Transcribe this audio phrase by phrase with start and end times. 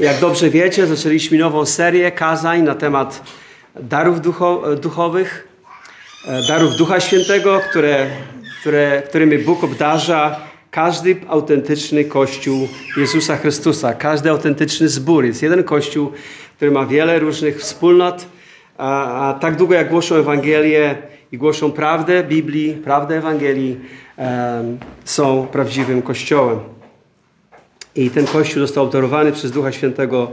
[0.00, 3.22] Jak dobrze wiecie, zaczęliśmy nową serię kazań na temat
[3.80, 5.48] darów ducho, duchowych,
[6.26, 8.06] e, darów Ducha Świętego, które,
[8.60, 10.40] które, którymi Bóg obdarza
[10.70, 15.24] każdy autentyczny Kościół Jezusa Chrystusa, każdy autentyczny zbór.
[15.24, 16.12] Jest jeden Kościół,
[16.56, 18.26] który ma wiele różnych wspólnot,
[18.78, 20.94] a, a tak długo jak głoszą Ewangelię
[21.32, 23.80] i głoszą prawdę Biblii, prawdę Ewangelii,
[25.04, 26.77] są prawdziwym Kościołem.
[27.98, 30.32] I ten Kościół został obdarowany przez Ducha Świętego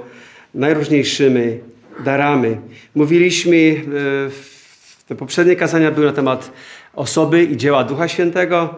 [0.54, 1.60] najróżniejszymi
[2.06, 2.58] darami.
[2.96, 6.52] Mówiliśmy, e, te poprzednie kazania były na temat
[6.94, 8.76] osoby i dzieła Ducha Świętego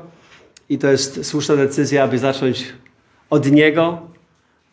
[0.70, 2.65] i to jest słuszna decyzja, aby zacząć
[3.29, 4.02] od Niego,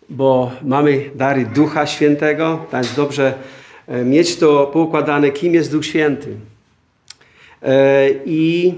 [0.09, 3.34] bo mamy dary Ducha Świętego, więc dobrze
[3.87, 6.37] e, mieć to poukładane, kim jest Duch Święty.
[7.62, 8.75] E, I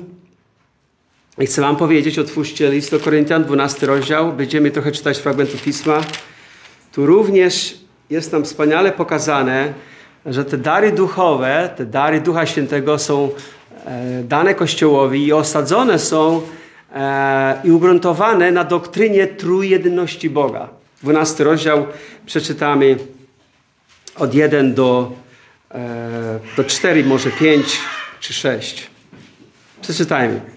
[1.39, 4.33] i chcę Wam powiedzieć, otwórzcie list do Koryntian, 12 rozdział.
[4.33, 6.01] Będziemy trochę czytać fragmentu Pisma.
[6.93, 7.79] Tu również
[8.11, 9.75] jest nam wspaniale pokazane,
[10.27, 13.31] że te dary duchowe, te dary Ducha Świętego są
[13.87, 16.43] e, dane Kościołowi i osadzone są
[16.95, 20.69] e, i ugruntowane na doktrynie trójjedności Boga.
[21.03, 21.87] 12 rozdział
[22.27, 22.97] przeczytamy
[24.19, 25.12] od 1 do,
[25.71, 27.81] e, do 4, może 5
[28.21, 28.91] czy 6.
[29.83, 30.56] Przeczytajmy.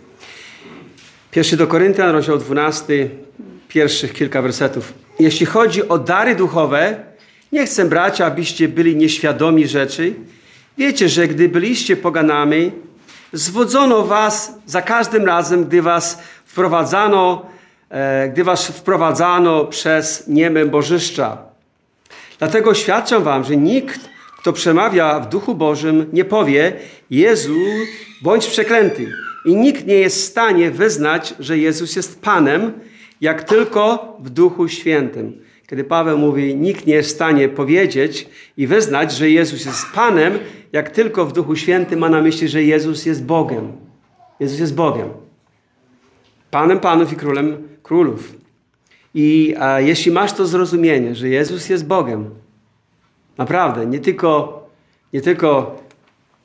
[1.31, 3.09] Pierwszy do Koryntian, rozdział 12,
[3.67, 4.93] pierwszych kilka wersetów.
[5.19, 6.95] Jeśli chodzi o dary duchowe,
[7.51, 10.13] nie chcę, bracia, abyście byli nieświadomi rzeczy.
[10.77, 12.71] Wiecie, że gdy byliście poganami,
[13.33, 17.45] zwodzono was za każdym razem, gdy was wprowadzano,
[17.89, 21.37] e, gdy was wprowadzano przez nieme bożyszcza.
[22.39, 23.99] Dlatego świadczę wam, że nikt,
[24.37, 26.73] kto przemawia w duchu Bożym, nie powie
[27.09, 27.59] Jezu,
[28.21, 29.28] bądź przeklęty.
[29.45, 32.73] I nikt nie jest w stanie wyznać, że Jezus jest Panem,
[33.21, 35.41] jak tylko w Duchu Świętym.
[35.67, 40.39] Kiedy Paweł mówi, nikt nie jest w stanie powiedzieć i wyznać, że Jezus jest Panem,
[40.73, 43.71] jak tylko w Duchu Świętym ma na myśli, że Jezus jest Bogiem.
[44.39, 45.09] Jezus jest Bogiem.
[46.51, 48.35] Panem Panów i Królem Królów.
[49.13, 52.29] I a, jeśli masz to zrozumienie, że Jezus jest Bogiem,
[53.37, 54.63] naprawdę, nie tylko,
[55.13, 55.79] nie tylko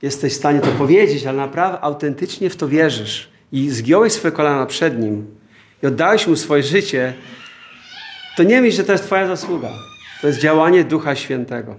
[0.04, 4.66] jesteś w stanie to powiedzieć, ale naprawdę autentycznie w to wierzysz i zgiąłeś swoje kolana
[4.66, 5.26] przed Nim
[5.82, 7.14] i oddałeś Mu swoje życie,
[8.36, 9.70] to nie myśl, że to jest Twoja zasługa.
[10.20, 11.76] To jest działanie Ducha Świętego.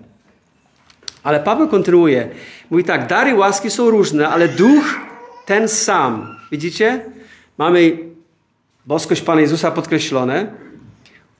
[1.23, 2.29] Ale Paweł kontynuuje.
[2.69, 4.99] Mówi tak, dary łaski są różne, ale Duch
[5.45, 6.35] ten sam.
[6.51, 7.05] Widzicie?
[7.57, 7.97] Mamy
[8.85, 10.51] boskość Pana Jezusa podkreślone,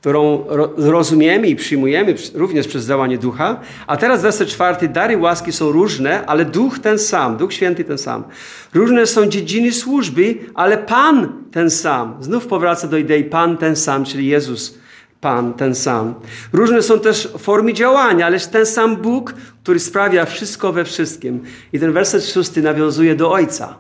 [0.06, 0.46] którą
[0.78, 3.60] rozumiemy i przyjmujemy również przez działanie ducha.
[3.88, 4.88] A teraz werset czwarty.
[4.88, 8.24] Dary łaski są różne, ale duch ten sam, duch święty ten sam.
[8.74, 12.18] Różne są dziedziny służby, ale Pan ten sam.
[12.20, 14.78] Znów powraca do idei Pan ten sam, czyli Jezus
[15.22, 16.14] Pan ten sam.
[16.54, 19.34] Różne są też formy działania, ależ ten sam Bóg,
[19.64, 21.44] który sprawia wszystko we wszystkim.
[21.74, 23.80] I ten werset szósty nawiązuje do Ojca.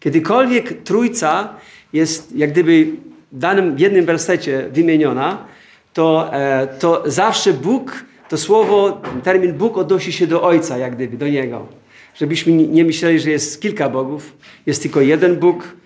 [0.00, 1.48] Kiedykolwiek Trójca
[1.92, 2.92] jest jak gdyby
[3.34, 5.44] danym jednym wersecie wymieniona,
[5.92, 11.16] to, e, to zawsze Bóg, to słowo, termin Bóg odnosi się do Ojca, jak gdyby,
[11.16, 11.66] do Niego.
[12.14, 14.32] Żebyśmy nie myśleli, że jest kilka bogów,
[14.66, 15.76] jest tylko jeden Bóg,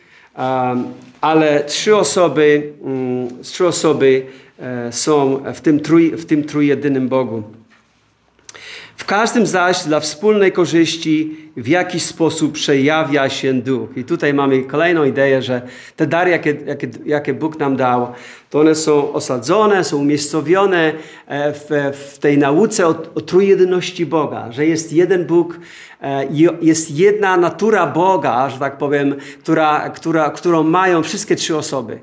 [1.20, 4.26] ale trzy osoby, mm, trzy osoby
[4.58, 7.42] e, są w tym, trój, w tym trójjedynym Bogu.
[9.08, 13.96] Każdym zaś dla wspólnej korzyści w jakiś sposób przejawia się duch.
[13.96, 15.62] I tutaj mamy kolejną ideę, że
[15.96, 18.12] te dary, jakie, jakie, jakie Bóg nam dał,
[18.50, 20.92] to one są osadzone, są umiejscowione
[21.26, 21.68] e, w,
[22.08, 23.20] w tej nauce o, o
[24.06, 25.60] Boga, że jest jeden Bóg,
[26.02, 26.26] e,
[26.62, 31.98] jest jedna natura Boga, że tak powiem, która, która, którą mają wszystkie trzy osoby.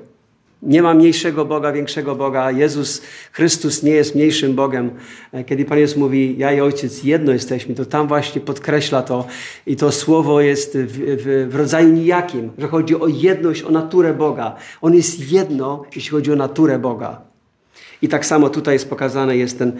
[0.66, 2.50] Nie ma mniejszego Boga, większego Boga.
[2.50, 4.90] Jezus Chrystus nie jest mniejszym Bogiem.
[5.32, 9.26] E, kiedy Pan Jezus mówi, ja i Ojciec jedno jesteśmy, to tam właśnie podkreśla to
[9.66, 14.14] i to słowo jest w, w, w rodzaju nijakim, że chodzi o jedność, o naturę
[14.14, 14.56] Boga.
[14.80, 17.20] On jest jedno, jeśli chodzi o naturę Boga.
[18.02, 19.72] I tak samo tutaj jest pokazane, jest ten,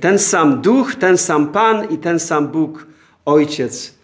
[0.00, 2.86] ten sam Duch, ten sam Pan i ten sam Bóg,
[3.24, 3.94] Ojciec.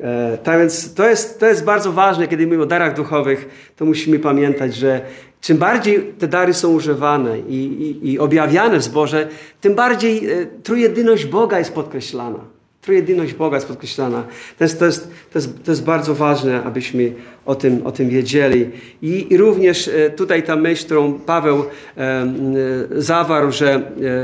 [0.00, 3.84] E, tak więc to jest, to jest bardzo ważne, kiedy mówimy o darach duchowych, to
[3.84, 5.00] musimy pamiętać, że
[5.46, 9.28] Czym bardziej te dary są używane i, i, i objawiane w zborze,
[9.60, 12.38] tym bardziej e, trójjedyność Boga jest podkreślana.
[12.80, 14.24] Trójjedyność Boga jest podkreślana.
[14.58, 17.12] To jest, to jest, to jest, to jest bardzo ważne, abyśmy
[17.44, 18.70] o tym, o tym wiedzieli.
[19.02, 21.64] I, I również e, tutaj ta myśl, którą Paweł
[21.96, 22.26] e,
[22.90, 23.80] zawarł, że e,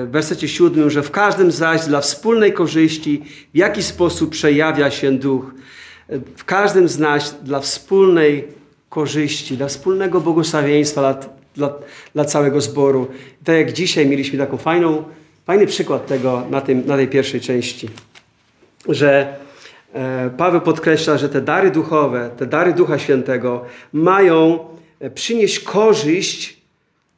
[0.06, 3.22] w wersecie siódmym, że w każdym zaś dla wspólnej korzyści
[3.54, 5.54] w jaki sposób przejawia się duch.
[6.08, 6.98] E, w każdym z
[7.42, 8.61] dla wspólnej korzyści,
[9.56, 11.74] dla wspólnego błogosławieństwa dla, dla,
[12.14, 13.08] dla całego zboru.
[13.42, 15.04] I tak jak dzisiaj mieliśmy taką fajną
[15.46, 17.88] fajny przykład tego na, tym, na tej pierwszej części,
[18.88, 19.36] że
[19.92, 24.58] e, Paweł podkreśla, że te dary duchowe, te dary Ducha Świętego mają
[25.00, 26.62] e, przynieść korzyść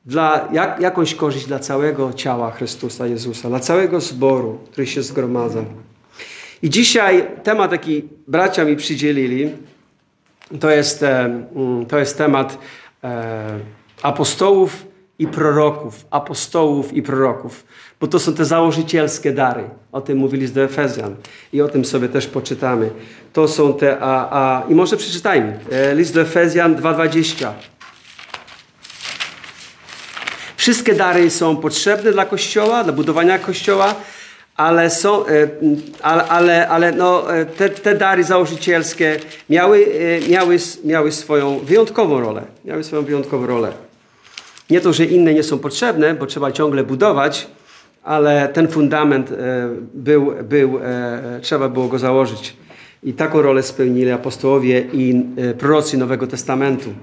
[0.06, 5.64] dla, jak, jakąś korzyść dla całego ciała Chrystusa Jezusa, dla całego zboru, który się zgromadza.
[6.62, 9.50] I dzisiaj temat, jaki bracia mi przydzielili,
[10.60, 12.58] to jest, e, mm, to jest temat
[13.04, 13.58] e,
[14.02, 14.86] apostołów
[15.18, 16.06] i proroków.
[16.10, 17.64] Apostołów i proroków.
[18.00, 19.64] Bo to są te założycielskie dary.
[19.92, 21.16] O tym mówili z Efezjan.
[21.52, 22.90] I o tym sobie też poczytamy.
[23.32, 23.98] To są te...
[24.00, 25.58] A, a, I może przeczytajmy.
[25.70, 27.48] E, list do Efezjan 2,20.
[30.56, 33.94] Wszystkie dary są potrzebne dla Kościoła, dla budowania Kościoła,
[34.56, 35.48] ale, są, e,
[36.02, 39.16] ale, ale, ale no, e, te, te dary założycielskie
[39.50, 39.86] miały,
[40.26, 42.42] e, miały, miały swoją wyjątkową rolę.
[42.64, 43.72] Miały swoją wyjątkową rolę.
[44.70, 47.46] Nie to, że inne nie są potrzebne, bo trzeba ciągle budować,
[48.02, 49.30] ale ten fundament
[49.94, 50.80] był, był
[51.42, 52.56] trzeba było go założyć.
[53.02, 55.24] I taką rolę spełnili apostołowie i
[55.58, 56.94] prorocy Nowego Testamentu.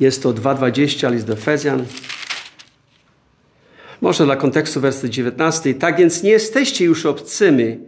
[0.00, 1.84] Jest to 2,20, list do Efezjan.
[4.04, 5.74] Może dla kontekstu werset 19.
[5.74, 7.78] Tak więc nie jesteście już obcymi,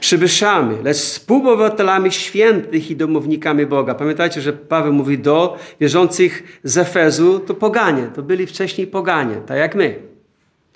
[0.00, 3.94] przybyszami, lecz współobywatelami świętych i domownikami Boga.
[3.94, 9.58] Pamiętajcie, że Paweł mówi do wierzących z Efezu, to poganie, to byli wcześniej poganie, tak
[9.58, 9.94] jak my.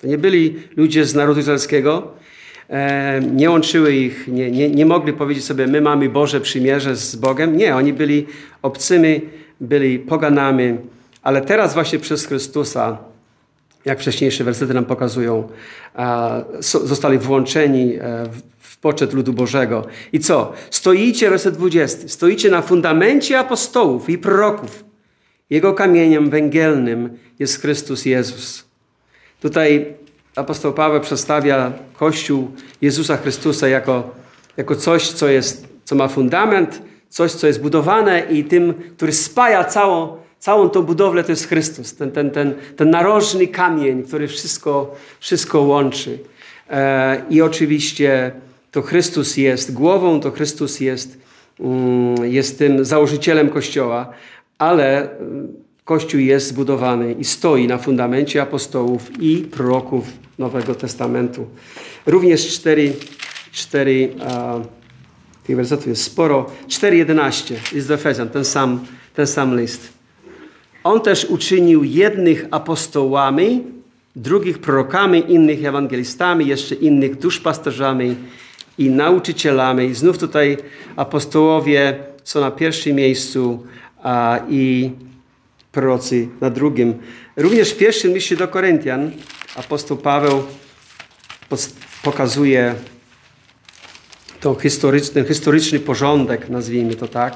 [0.01, 2.11] To nie byli ludzie z narodu izraelskiego,
[2.69, 7.15] e, nie łączyły ich, nie, nie, nie mogli powiedzieć sobie, my mamy Boże przymierze z
[7.15, 7.57] Bogiem.
[7.57, 8.25] Nie, oni byli
[8.61, 9.21] obcymi,
[9.61, 10.77] byli poganami,
[11.23, 13.14] ale teraz właśnie przez Chrystusa
[13.85, 15.47] jak wcześniejsze wersety nam pokazują,
[16.59, 18.25] zostali włączeni e,
[18.59, 19.85] w poczet ludu Bożego.
[20.13, 20.53] I co?
[20.69, 24.85] Stoicie, werset 20, stoicie na fundamencie apostołów i proroków.
[25.49, 28.65] Jego kamieniem węgielnym jest Chrystus Jezus.
[29.41, 29.95] Tutaj
[30.35, 32.51] apostoł Paweł przedstawia Kościół
[32.81, 34.11] Jezusa Chrystusa jako,
[34.57, 39.63] jako coś, co, jest, co ma fundament, coś, co jest budowane i tym, który spaja
[39.63, 44.95] całą, Całą tą budowlę to jest Chrystus, ten, ten, ten, ten narożny kamień, który wszystko,
[45.19, 46.19] wszystko łączy.
[46.69, 48.31] E, I oczywiście
[48.71, 51.17] to Chrystus jest głową, to Chrystus jest,
[51.59, 54.09] mm, jest tym założycielem Kościoła,
[54.57, 55.47] ale mm,
[55.85, 60.05] Kościół jest zbudowany i stoi na fundamencie apostołów i proroków
[60.37, 61.47] Nowego Testamentu.
[62.05, 62.93] Również cztery,
[63.51, 64.09] cztery
[65.43, 66.45] tych wersetów jest sporo.
[66.67, 68.79] 4.11 jest do Efezjan, ten sam,
[69.15, 69.94] ten sam list.
[70.85, 73.63] On też uczynił jednych apostołami,
[74.15, 78.15] drugich prorokami, innych ewangelistami, jeszcze innych duszpasterzami
[78.77, 79.95] i nauczycielami.
[79.95, 80.57] Znów tutaj
[80.95, 83.63] apostołowie są na pierwszym miejscu
[84.03, 84.91] a, i
[85.71, 86.93] prorocy na drugim.
[87.37, 89.11] Również w pierwszym liście do Koryntian
[89.55, 90.43] apostoł Paweł
[92.03, 92.75] pokazuje
[94.39, 97.33] to historyczny, historyczny porządek, nazwijmy to tak,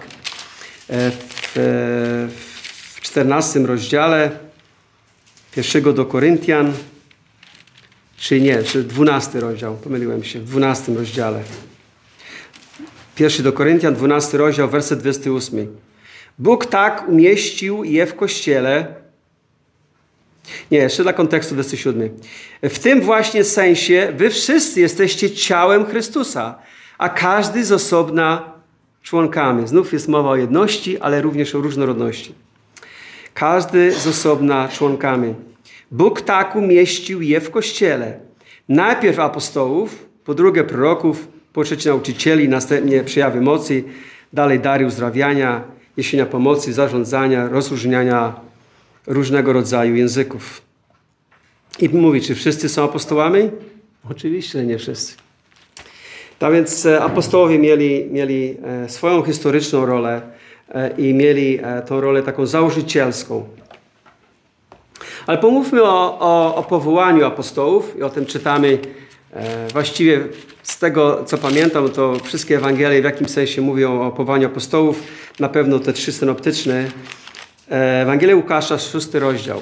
[0.90, 1.12] e,
[1.56, 2.49] w,
[3.00, 4.32] w 14 rozdziale
[5.52, 6.74] pierwszego do Koryntian,
[8.18, 11.44] czy nie, czy 12 rozdział, pomyliłem się, w 12 rozdziale.
[13.16, 15.78] Pierwszy do Koryntian, 12 rozdział, werset 28.
[16.40, 18.96] Bóg tak umieścił je w kościele.
[20.72, 22.10] Nie, jeszcze dla kontekstu 27.
[22.64, 26.60] W tym właśnie sensie wy wszyscy jesteście ciałem Chrystusa,
[26.98, 28.54] a każdy z osobna
[29.04, 29.68] członkami.
[29.68, 32.34] Znów jest mowa o jedności, ale również o różnorodności.
[33.40, 35.34] Każdy z osobna członkami.
[35.92, 38.20] Bóg tak umieścił je w Kościele.
[38.70, 43.84] Najpierw apostołów, po drugie proroków, po trzecie nauczycieli, następnie przejawy mocy,
[44.34, 45.64] dalej dary uzdrawiania,
[45.98, 48.34] jesienia pomocy, zarządzania, rozróżniania
[49.08, 50.62] różnego rodzaju języków.
[51.80, 53.50] I mówi, czy wszyscy są apostołami?
[54.12, 55.16] Oczywiście, nie wszyscy.
[56.40, 60.22] Tak więc e, apostołowie mieli, mieli e, swoją historyczną rolę
[60.98, 63.48] i mieli e, tą rolę taką założycielską.
[65.28, 68.78] Ale pomówmy o, o, o powołaniu apostołów i o tym czytamy
[69.34, 70.28] e, właściwie
[70.64, 75.04] z tego, co pamiętam, to wszystkie Ewangelie w jakimś sensie mówią o powołaniu apostołów.
[75.40, 76.92] Na pewno te trzy synoptyczne.
[77.70, 79.60] Ewangelia Łukasza, szósty rozdział.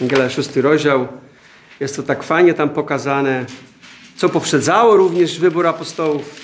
[0.00, 1.08] Ewangelia, szósty rozdział.
[1.80, 3.44] Jest to tak fajnie tam pokazane,
[4.16, 6.43] co poprzedzało również wybór apostołów.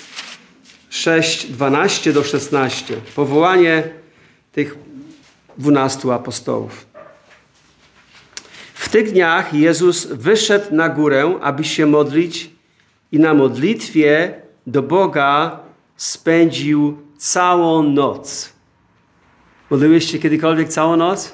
[0.91, 3.01] 6, 12 do 16.
[3.15, 3.83] Powołanie
[4.51, 4.75] tych
[5.57, 6.85] dwunastu apostołów.
[8.73, 12.51] W tych dniach Jezus wyszedł na górę, aby się modlić
[13.11, 15.59] i na modlitwie do Boga
[15.97, 18.53] spędził całą noc.
[19.69, 21.31] Modliłeś się kiedykolwiek całą noc?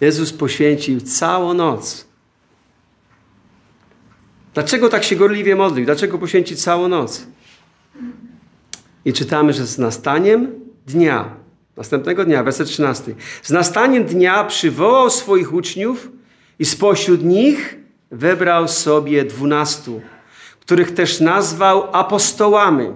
[0.00, 2.06] Jezus poświęcił całą noc.
[4.54, 5.84] Dlaczego tak się gorliwie modlił?
[5.84, 7.26] Dlaczego poświęcić całą noc?
[9.04, 10.52] I czytamy, że z nastaniem
[10.86, 11.30] dnia,
[11.76, 13.14] następnego dnia, werset 13.
[13.42, 16.08] Z nastaniem dnia przywołał swoich uczniów
[16.58, 17.76] i spośród nich
[18.10, 20.00] wybrał sobie dwunastu,
[20.60, 22.88] których też nazwał apostołami.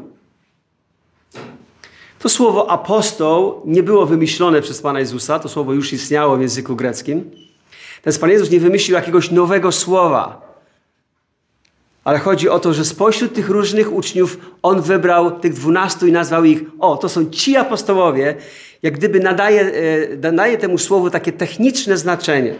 [2.18, 6.76] To słowo apostoł nie było wymyślone przez Pana Jezusa, to słowo już istniało w języku
[6.76, 7.30] greckim.
[8.02, 10.49] Ten Pan Jezus nie wymyślił jakiegoś nowego słowa.
[12.04, 16.44] Ale chodzi o to, że spośród tych różnych uczniów on wybrał tych dwunastu i nazwał
[16.44, 18.36] ich, o, to są ci apostołowie,
[18.82, 22.54] jak gdyby nadaje, e, nadaje temu słowu takie techniczne znaczenie.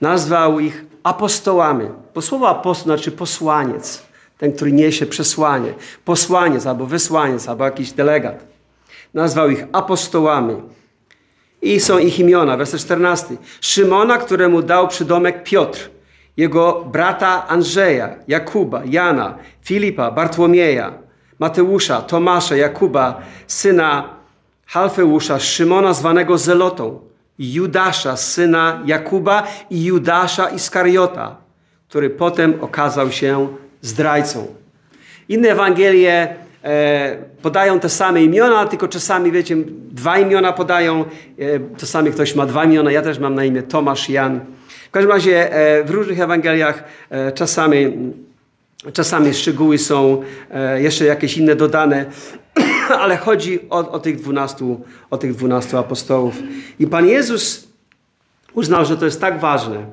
[0.00, 1.88] Nazwał ich apostołami.
[2.14, 4.02] Bo słowo apostoł znaczy posłaniec,
[4.38, 5.74] ten, który niesie przesłanie.
[6.04, 8.44] Posłaniec albo wysłaniec, albo jakiś delegat.
[9.14, 10.56] Nazwał ich apostołami.
[11.62, 13.36] I są ich imiona, werset 14.
[13.60, 15.90] Szymona, któremu dał przydomek Piotr
[16.36, 20.92] jego brata Andrzeja, Jakuba, Jana, Filipa, Bartłomieja,
[21.38, 24.08] Mateusza, Tomasza, Jakuba, syna
[24.66, 27.00] Halfeusza, Szymona zwanego Zelotą,
[27.38, 31.36] Judasza, syna Jakuba i Judasza Iskariota,
[31.88, 33.48] który potem okazał się
[33.80, 34.46] zdrajcą.
[35.28, 39.56] Inne Ewangelie e, podają te same imiona, tylko czasami, wiecie,
[39.90, 41.00] dwa imiona podają.
[41.00, 41.06] E,
[41.76, 44.40] czasami ktoś ma dwa imiona, ja też mam na imię Tomasz, Jan.
[44.92, 47.92] W każdym razie e, w różnych Ewangeliach e, czasami,
[48.92, 52.06] czasami szczegóły są e, jeszcze jakieś inne dodane,
[53.02, 54.80] ale chodzi o, o, tych dwunastu,
[55.10, 56.34] o tych dwunastu apostołów.
[56.78, 57.68] I Pan Jezus
[58.54, 59.86] uznał, że to jest tak ważne.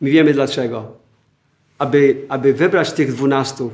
[0.00, 0.92] My wiemy dlaczego.
[1.78, 3.72] Aby, aby wybrać tych dwunastu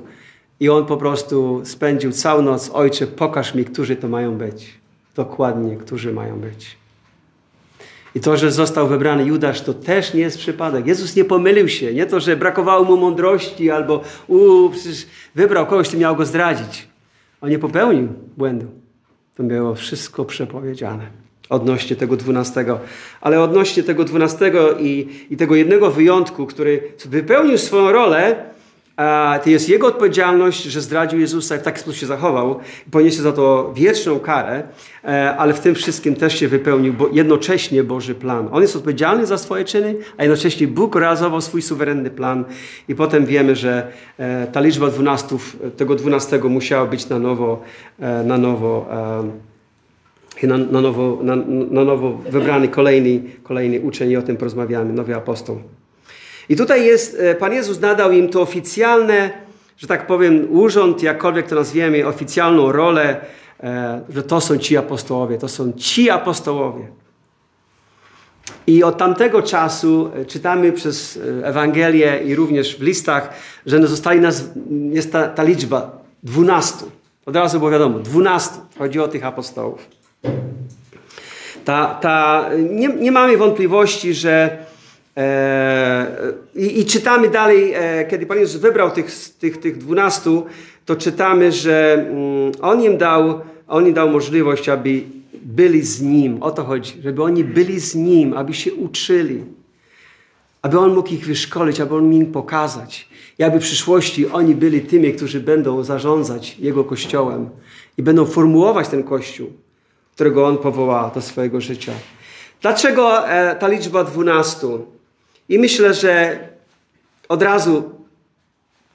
[0.60, 2.70] i On po prostu spędził całą noc.
[2.72, 4.74] Ojcze, pokaż mi, którzy to mają być.
[5.14, 6.79] Dokładnie, którzy mają być.
[8.14, 10.86] I to, że został wybrany Judasz, to też nie jest przypadek.
[10.86, 11.94] Jezus nie pomylił się.
[11.94, 16.88] Nie to, że brakowało mu mądrości albo u, przecież wybrał kogoś, kto miał go zdradzić.
[17.40, 18.66] On nie popełnił błędu.
[19.34, 21.06] To było wszystko przepowiedziane
[21.50, 22.80] odnośnie tego dwunastego.
[23.20, 28.50] Ale odnośnie tego dwunastego i, i tego jednego wyjątku, który wypełnił swoją rolę,
[29.44, 32.60] to jest jego odpowiedzialność, że zdradził Jezusa i w taki sposób się zachował.
[32.90, 34.62] Poniesie za to wieczną karę,
[35.04, 38.48] e, ale w tym wszystkim też się wypełnił bo jednocześnie Boży plan.
[38.52, 42.44] On jest odpowiedzialny za swoje czyny, a jednocześnie Bóg realizował swój suwerenny plan.
[42.88, 47.62] I potem wiemy, że e, ta liczba dwunastów, tego dwunastego musiała być na nowo,
[48.00, 48.86] e, na nowo
[50.42, 51.36] na, na, nowo, na,
[51.70, 55.60] na nowo wybrany kolejny, kolejny uczeń i o tym porozmawiamy, nowy apostoł.
[56.50, 59.30] I tutaj jest, e, Pan Jezus nadał im to oficjalne,
[59.76, 63.20] że tak powiem, urząd, jakkolwiek to nazwiemy, oficjalną rolę,
[63.60, 66.88] e, że to są ci apostołowie, to są ci apostołowie.
[68.66, 73.30] I od tamtego czasu e, czytamy przez Ewangelię i również w listach,
[73.66, 74.44] że zostali nas,
[74.90, 76.90] jest ta, ta liczba dwunastu.
[77.26, 78.60] Od razu było wiadomo, dwunastu.
[78.78, 79.88] Chodzi o tych apostołów.
[81.64, 84.58] Ta, ta, nie, nie mamy wątpliwości, że
[86.54, 90.46] I, I, czytamy dalej, e, kiedy Pan Jezus wybrał tych, tych, tych dwunastu,
[90.86, 95.02] to czytamy, że mm, On im dał, on im dał możliwość, aby
[95.42, 96.42] byli z Nim.
[96.42, 99.44] O to chodzi, żeby oni byli z Nim, aby się uczyli.
[100.62, 103.08] Aby On mógł ich wyszkolić, aby On im pokazać.
[103.38, 107.50] I aby w przyszłości oni byli tymi, którzy będą zarządzać Jego Kościołem
[107.98, 109.52] i będą formułować ten Kościół,
[110.14, 111.92] którego On powoła do swojego życia.
[112.62, 114.86] Dlaczego e, ta liczba dwunastu?
[115.50, 116.38] I myślę, że
[117.28, 117.90] od razu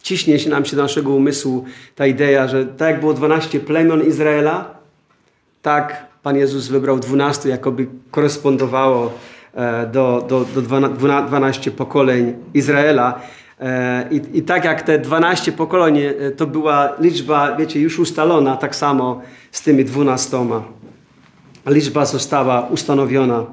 [0.03, 4.07] ciśnie się nam się do naszego umysłu ta idea, że tak jak było 12 plemion
[4.07, 4.75] Izraela,
[5.61, 9.13] tak Pan Jezus wybrał 12, jakoby korespondowało
[9.53, 13.21] e, do, do, do 12 pokoleń Izraela.
[13.59, 18.57] E, I, I tak jak te 12 pokoleń e, to była liczba, wiecie, już ustalona,
[18.57, 19.21] tak samo
[19.51, 20.37] z tymi 12.
[21.65, 23.45] Liczba została ustanowiona.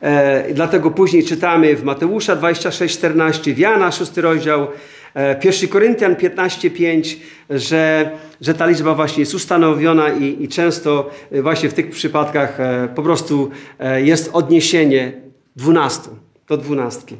[0.00, 4.66] E, dlatego później czytamy w Mateusza 26:14, w Jana 6 rozdział,
[5.14, 7.16] e, 1 Koryntian 15:5,
[7.50, 11.10] że, że ta liczba właśnie jest ustanowiona i, i często
[11.42, 15.12] właśnie w tych przypadkach e, po prostu e, jest odniesienie
[15.56, 16.10] 12
[16.48, 17.16] do dwunastki.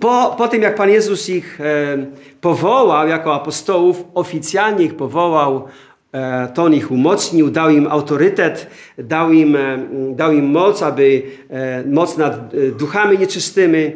[0.00, 2.06] Po, po tym, jak Pan Jezus ich e,
[2.40, 5.85] powołał jako apostołów, oficjalnie ich powołał E,
[6.54, 8.66] to on ich umocnił, dał im autorytet,
[8.98, 9.78] dał im, e,
[10.14, 13.92] dał im moc, aby e, moc nad duchami nieczystymi,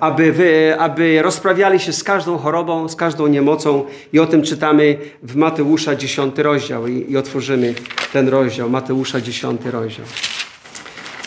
[0.00, 3.84] aby, wy, aby rozprawiali się z każdą chorobą, z każdą niemocą.
[4.12, 7.74] I o tym czytamy w Mateusza 10 rozdział i, i otworzymy
[8.12, 10.06] ten rozdział, Mateusza 10 rozdział.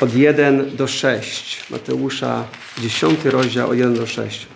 [0.02, 1.64] od 1 do 6.
[1.70, 2.44] Mateusza
[2.82, 4.55] 10 rozdział od 1 do 6.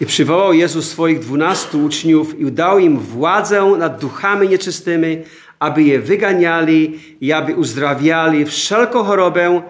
[0.00, 5.18] I przywołał Jezus swoich dwunastu uczniów i dał im władzę nad duchami nieczystymi,
[5.58, 9.62] aby je wyganiali i aby uzdrawiali wszelką chorobę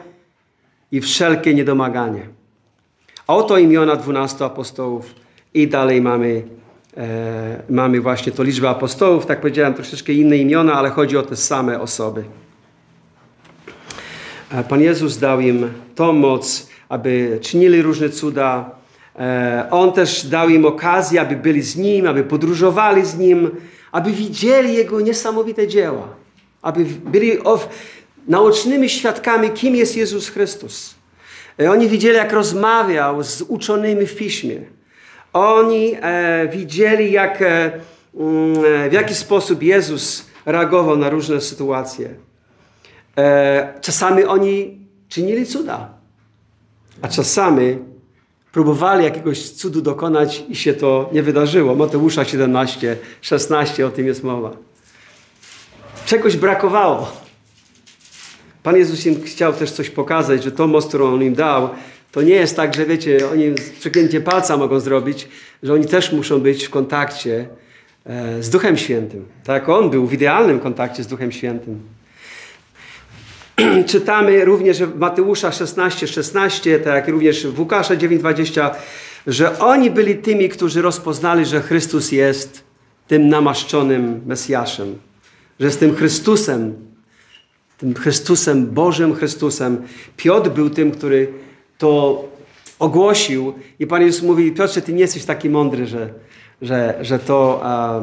[0.93, 2.29] i wszelkie niedomaganie.
[3.27, 5.15] A oto imiona dwunastu apostołów
[5.55, 6.43] i dalej mamy,
[6.97, 9.27] e, mamy właśnie to liczbę apostołów.
[9.27, 12.25] Tak powiedziałem, troszeczkę inne imiona, ale chodzi o te same osoby.
[14.53, 18.80] E, Pan Jezus dał im tą moc, aby czynili różne cuda.
[19.19, 23.50] E, On też dał im okazję, aby byli z Nim, aby podróżowali z Nim,
[23.93, 26.09] aby widzieli Jego niesamowite dzieła,
[26.62, 27.38] aby byli
[28.29, 30.95] naocznymi świadkami, kim jest Jezus Chrystus.
[31.61, 34.61] E, oni widzieli, jak rozmawiał z uczonymi w piśmie.
[35.33, 37.71] Oni e, widzieli, jak, e,
[38.88, 42.09] w jaki sposób Jezus reagował na różne sytuacje.
[43.81, 45.88] Czasami oni czynili cuda,
[47.02, 47.79] a czasami
[48.52, 51.75] próbowali jakiegoś cudu dokonać i się to nie wydarzyło.
[51.75, 54.50] Mateusza 17, 16 o tym jest mowa.
[56.07, 57.12] Czegoś brakowało.
[58.62, 61.69] Pan Jezus im chciał też coś pokazać, że to moc, którą On im dał,
[62.12, 65.28] to nie jest tak, że wiecie, oni przeklęcie palca mogą zrobić,
[65.62, 67.49] że oni też muszą być w kontakcie
[68.07, 69.26] e, z Duchem Świętym.
[69.45, 71.80] Tak On był w idealnym kontakcie z Duchem Świętym.
[73.87, 78.71] Czytamy również w Mateusza 16, 16, tak jak również w Łukasza 9, 20,
[79.26, 82.64] że oni byli tymi, którzy rozpoznali, że Chrystus jest
[83.09, 84.99] tym namaszczonym Mesjaszem,
[85.61, 86.75] że jest tym Chrystusem,
[87.79, 89.83] tym Chrystusem, Bożym Chrystusem.
[90.17, 91.29] Piotr był tym, który
[91.79, 92.25] to
[92.79, 96.14] ogłosił i Pan Jezus mówi, Piotrze, ty nie jesteś taki mądry, że,
[96.62, 98.00] że, że to a,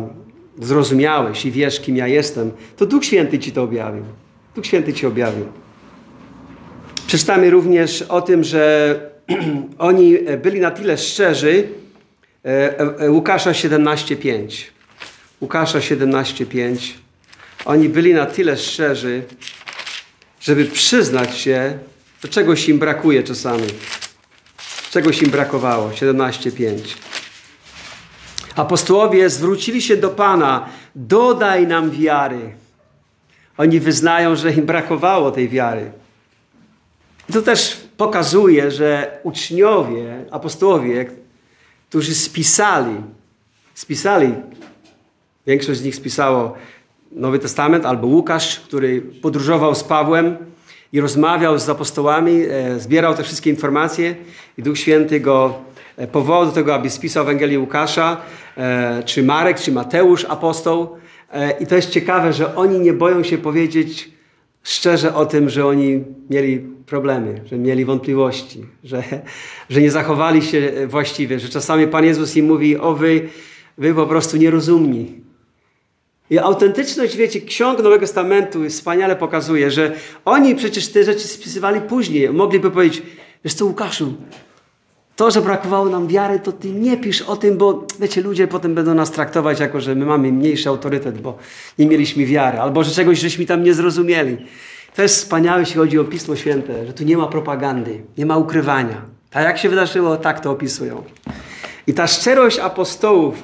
[0.61, 2.51] zrozumiałeś i wiesz, kim ja jestem.
[2.77, 4.03] To Duch Święty ci to objawił.
[4.57, 5.45] Duch Święty ci objawił.
[7.07, 8.99] Przeczytamy również o tym, że
[9.77, 11.67] oni byli na tyle szczerzy.
[12.45, 14.63] E, e, Łukasza 17:5.
[15.41, 16.93] Łukasza 17:5.
[17.65, 19.23] Oni byli na tyle szczerzy,
[20.41, 21.77] żeby przyznać się,
[22.23, 23.67] że czegoś im brakuje czasami.
[24.91, 25.89] Czegoś im brakowało.
[25.89, 26.95] 17:5.
[28.55, 32.66] Apostołowie zwrócili się do Pana: Dodaj nam wiary.
[33.57, 35.91] Oni wyznają, że im brakowało tej wiary.
[37.33, 41.05] To też pokazuje, że uczniowie, apostołowie,
[41.89, 42.95] którzy spisali,
[43.73, 44.33] spisali,
[45.47, 46.57] większość z nich spisało
[47.11, 50.37] Nowy Testament, albo Łukasz, który podróżował z Pawłem
[50.93, 54.15] i rozmawiał z apostołami, e, zbierał te wszystkie informacje
[54.57, 55.53] i Duch Święty go
[55.97, 58.17] e, powołał do tego, aby spisał Ewangelię Łukasza,
[58.57, 60.97] e, czy Marek, czy Mateusz, apostoł.
[61.59, 64.11] I to jest ciekawe, że oni nie boją się powiedzieć
[64.63, 69.03] szczerze o tym, że oni mieli problemy, że mieli wątpliwości, że,
[69.69, 73.29] że nie zachowali się właściwie, że czasami Pan Jezus im mówi, o wy,
[73.77, 75.21] wy po prostu nierozumni.
[76.29, 82.29] I autentyczność, wiecie, ksiąg Nowego Testamentu wspaniale pokazuje, że oni przecież te rzeczy spisywali później.
[82.29, 83.01] Mogliby powiedzieć,
[83.43, 84.13] wiesz co Łukaszu,
[85.17, 88.75] to, że brakowało nam wiary, to ty nie pisz o tym, bo wiecie, ludzie potem
[88.75, 91.37] będą nas traktować jako, że my mamy mniejszy autorytet, bo
[91.79, 94.37] nie mieliśmy wiary, albo że czegoś żeśmy tam nie zrozumieli.
[94.95, 98.37] To jest wspaniałe, jeśli chodzi o Pismo Święte, że tu nie ma propagandy, nie ma
[98.37, 99.01] ukrywania.
[99.29, 101.03] Tak jak się wydarzyło, tak to opisują.
[101.87, 103.43] I ta szczerość apostołów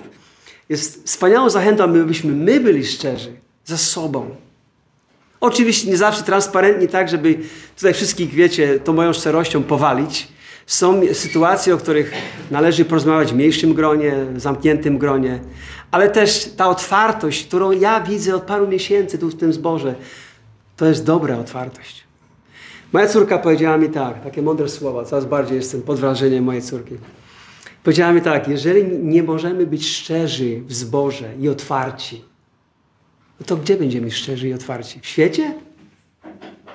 [0.69, 3.33] jest wspaniałą zachętą, abyśmy my byli szczerzy
[3.65, 4.35] ze sobą.
[5.41, 7.39] Oczywiście nie zawsze transparentni tak, żeby
[7.75, 10.27] tutaj wszystkich, wiecie, tą moją szczerością powalić,
[10.67, 12.11] są sytuacje, o których
[12.51, 15.39] należy porozmawiać w mniejszym gronie, zamkniętym gronie,
[15.91, 19.95] ale też ta otwartość, którą ja widzę od paru miesięcy tu w tym zborze,
[20.77, 22.03] to jest dobra otwartość.
[22.93, 26.95] Moja córka powiedziała mi tak, takie mądre słowa, coraz bardziej jestem pod wrażeniem mojej córki.
[27.83, 32.21] Powiedziała mi tak, jeżeli nie możemy być szczerzy w zborze i otwarci,
[33.39, 34.99] no to gdzie będziemy szczerzy i otwarci?
[34.99, 35.53] W świecie?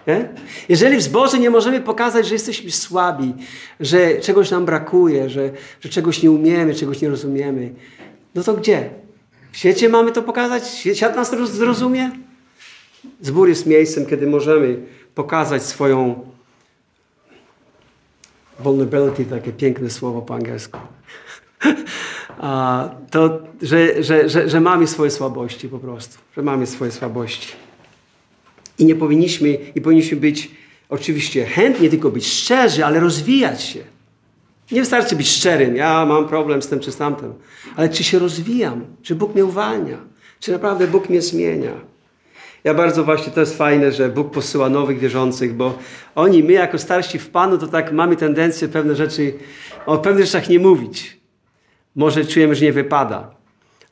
[0.09, 0.29] Nie?
[0.68, 3.35] Jeżeli w zborze nie możemy pokazać, że jesteśmy słabi,
[3.81, 7.71] że czegoś nam brakuje, że, że czegoś nie umiemy, czegoś nie rozumiemy,
[8.35, 8.90] no to gdzie?
[9.53, 10.68] W świecie mamy to pokazać?
[10.94, 12.11] Świat nas zrozumie?
[13.21, 14.77] Zbór jest miejscem, kiedy możemy
[15.14, 16.27] pokazać swoją
[18.59, 20.79] vulnerability, takie piękne słowo po angielsku.
[23.11, 27.67] to, że, że, że, że mamy swoje słabości po prostu, że mamy swoje słabości.
[28.79, 30.51] I nie powinniśmy, i powinniśmy być
[30.88, 33.81] oczywiście chętnie tylko być szczerzy, ale rozwijać się.
[34.73, 37.35] Nie wystarczy być szczerym, ja mam problem z tym czy z tamtym,
[37.77, 39.99] ale czy się rozwijam, czy Bóg mnie uwalnia,
[40.41, 41.73] czy naprawdę Bóg mnie zmienia.
[42.64, 45.79] Ja bardzo właśnie, to jest fajne, że Bóg posyła nowych wierzących, bo
[46.14, 49.35] oni, my jako starsi w Panu, to tak mamy tendencję pewne rzeczy,
[49.87, 51.19] o pewnych rzeczach nie mówić.
[51.97, 53.38] Może czujemy, że nie wypada.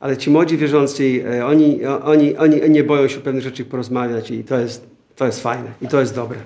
[0.00, 4.44] Ale ci młodzi wierzący, e, oni, oni, oni nie boją się pewnych rzeczy porozmawiać i
[4.44, 6.38] to jest, to jest fajne i to jest dobre.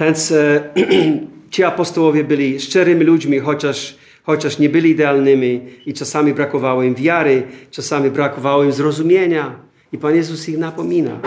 [0.00, 0.70] Więc e,
[1.50, 7.42] ci apostołowie byli szczerymi ludźmi, chociaż, chociaż nie byli idealnymi i czasami brakowało im wiary,
[7.70, 9.56] czasami brakowało im zrozumienia.
[9.92, 11.20] I Pan Jezus ich napomina.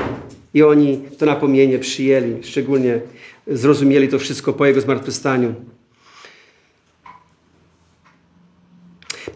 [0.53, 2.99] I oni to napomnienie przyjęli, szczególnie
[3.47, 5.53] zrozumieli to wszystko po Jego zmartwychwstaniu.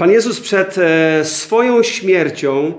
[0.02, 2.74] Pan Jezus przed e, swoją śmiercią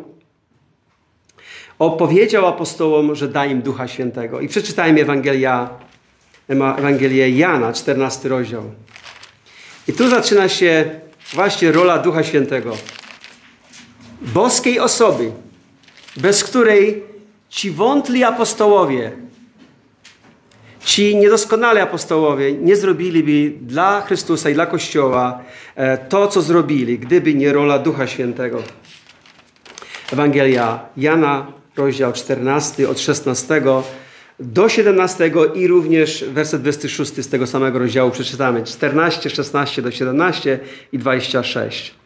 [1.79, 4.41] opowiedział apostołom, że da im Ducha Świętego.
[4.41, 5.71] I przeczytajmy Ewangelia,
[6.49, 8.63] Ewangelię Jana, 14 rozdział.
[9.89, 10.91] I tu zaczyna się
[11.33, 12.77] właśnie rola Ducha Świętego.
[14.21, 15.33] Boskiej osoby,
[16.17, 17.03] bez której
[17.49, 19.13] ci wątli apostołowie,
[20.85, 25.42] ci niedoskonali apostołowie nie zrobiliby dla Chrystusa i dla Kościoła
[25.75, 28.62] e, to, co zrobili, gdyby nie rola Ducha Świętego.
[30.12, 33.62] Ewangelia Jana, rozdział 14, od 16
[34.40, 38.64] do 17 i również werset 26 z tego samego rozdziału przeczytamy.
[38.64, 40.59] 14, 16 do 17
[40.92, 42.02] i 26.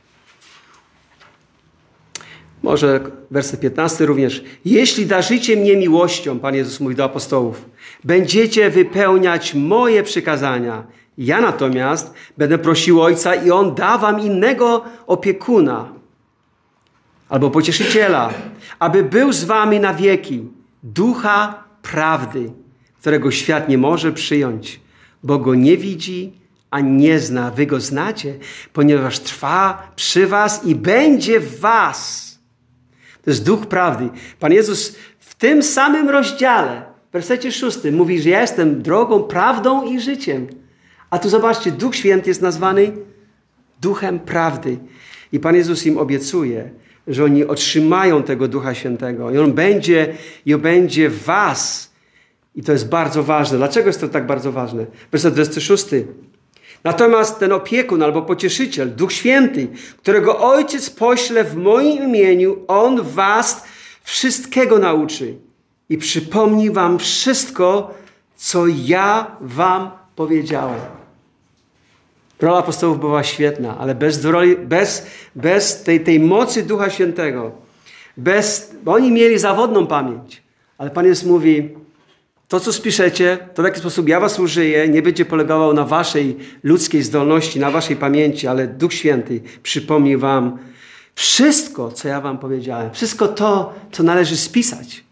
[2.66, 3.00] Może
[3.30, 4.44] werset 15 również.
[4.64, 7.64] Jeśli darzycie mnie miłością, Pan Jezus mówi do apostołów,
[8.04, 10.84] będziecie wypełniać moje przykazania.
[11.18, 15.88] Ja natomiast będę prosił Ojca i On da wam innego opiekuna
[17.28, 18.34] albo pocieszyciela,
[18.78, 20.44] aby był z wami na wieki.
[20.82, 22.52] Ducha prawdy,
[23.00, 24.80] którego świat nie może przyjąć,
[25.22, 26.32] bo go nie widzi
[26.70, 27.50] ani nie zna.
[27.50, 28.34] Wy go znacie,
[28.72, 32.25] ponieważ trwa przy was i będzie w was.
[33.26, 34.08] To jest duch prawdy.
[34.40, 39.82] Pan Jezus w tym samym rozdziale, w wersecie szóstym, mówi, że ja jestem drogą, prawdą
[39.82, 40.46] i życiem.
[41.10, 42.92] A tu zobaczcie, Duch Święty jest nazwany
[43.82, 44.78] duchem prawdy.
[45.32, 46.70] I Pan Jezus im obiecuje,
[47.06, 50.14] że oni otrzymają tego Ducha Świętego i On będzie,
[50.46, 51.92] i on będzie was.
[52.54, 53.58] I to jest bardzo ważne.
[53.58, 54.86] Dlaczego jest to tak bardzo ważne?
[55.12, 55.86] Werset 26.
[56.86, 59.68] Natomiast ten opiekun albo pocieszyciel, Duch Święty,
[59.98, 63.64] którego Ojciec pośle w moim imieniu, On was
[64.02, 65.34] wszystkiego nauczy
[65.88, 67.94] i przypomni wam wszystko,
[68.36, 70.80] co ja wam powiedziałem.
[72.40, 74.20] Rola apostołów była świetna, ale bez,
[74.58, 77.52] bez, bez tej, tej mocy Ducha Świętego,
[78.16, 80.42] bez, oni mieli zawodną pamięć,
[80.78, 81.74] ale Pan Jezus mówi,
[82.48, 86.36] to, co spiszecie, to w jaki sposób ja was użyję, nie będzie polegało na waszej
[86.62, 90.58] ludzkiej zdolności, na waszej pamięci, ale Duch Święty przypomni wam
[91.14, 92.90] wszystko, co ja wam powiedziałem.
[92.92, 95.04] Wszystko to, co należy spisać.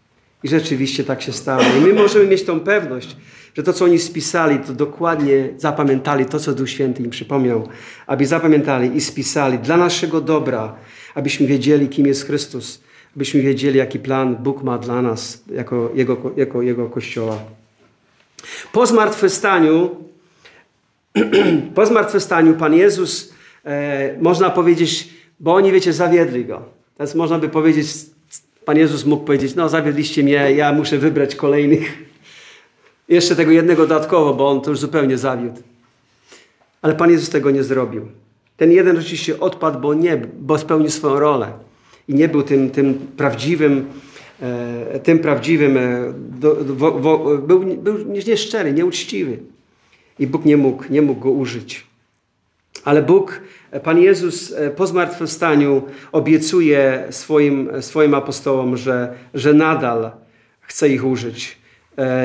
[0.43, 1.63] I rzeczywiście tak się stało.
[1.77, 3.17] I my możemy mieć tą pewność,
[3.55, 7.67] że to, co oni spisali, to dokładnie zapamiętali to, co Duch Święty im przypomniał,
[8.07, 10.75] aby zapamiętali i spisali dla naszego dobra,
[11.15, 12.81] abyśmy wiedzieli, kim jest Chrystus,
[13.15, 17.39] byśmy wiedzieli, jaki plan Bóg ma dla nas jako Jego, jako jego Kościoła.
[18.71, 19.95] Po zmartwychwstaniu,
[21.75, 23.33] po zmartwychwstaniu Pan Jezus,
[23.65, 26.61] e, można powiedzieć, bo oni, wiecie, zawiedli Go.
[26.97, 27.87] Teraz można by powiedzieć,
[28.65, 31.97] Pan Jezus mógł powiedzieć, no zawiedliście mnie, ja muszę wybrać kolejnych.
[33.09, 35.61] Jeszcze tego jednego dodatkowo, bo On to już zupełnie zawiódł.
[36.81, 38.07] Ale Pan Jezus tego nie zrobił.
[38.57, 41.64] Ten jeden rzeczywiście odpadł, bo nie, bo spełnił swoją rolę
[42.07, 43.85] i nie był tym, tym prawdziwym,
[44.41, 49.37] e, tym prawdziwym, e, do, wo, wo, był, był nieszczery, nieuczciwy.
[50.19, 51.83] I Bóg nie mógł, nie mógł go użyć.
[52.83, 53.41] Ale Bóg,
[53.83, 60.11] Pan Jezus e, po zmartwychwstaniu obiecuje swoim, swoim apostołom, że, że nadal
[60.61, 61.57] chce ich użyć.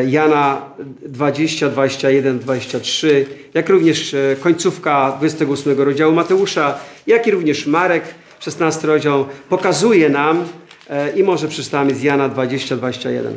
[0.07, 0.63] Jana
[1.07, 8.05] 20, 21, 23, jak również końcówka 28 rozdziału Mateusza, jak i również Marek
[8.41, 10.45] 16 rozdział pokazuje nam
[10.91, 13.33] e, i może przeczytamy z Jana 20-21.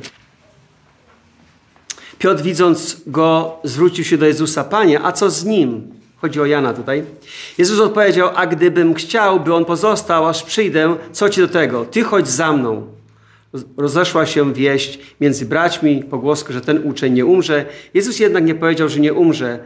[2.19, 4.63] Piotr widząc go zwrócił się do Jezusa.
[4.63, 5.93] Panie, a co z nim?
[6.17, 7.03] Chodzi o Jana tutaj.
[7.57, 11.85] Jezus odpowiedział, a gdybym chciał, by on pozostał, aż przyjdę, co ci do tego?
[11.85, 12.87] Ty chodź za mną.
[13.77, 17.65] Rozeszła się wieść między braćmi, pogłoska, że ten uczeń nie umrze.
[17.93, 19.59] Jezus jednak nie powiedział, że nie umrze,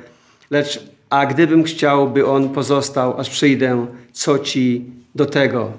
[0.52, 5.72] lecz a gdybym chciał, by on pozostał, aż przyjdę, co ci do tego.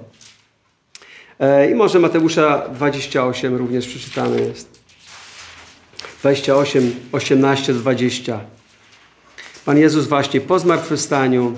[1.39, 4.79] E, I może Mateusza 28 również przeczytamy jest.
[6.21, 8.39] 28, 18 20.
[9.65, 11.57] Pan Jezus właśnie po zmartwychwstaniu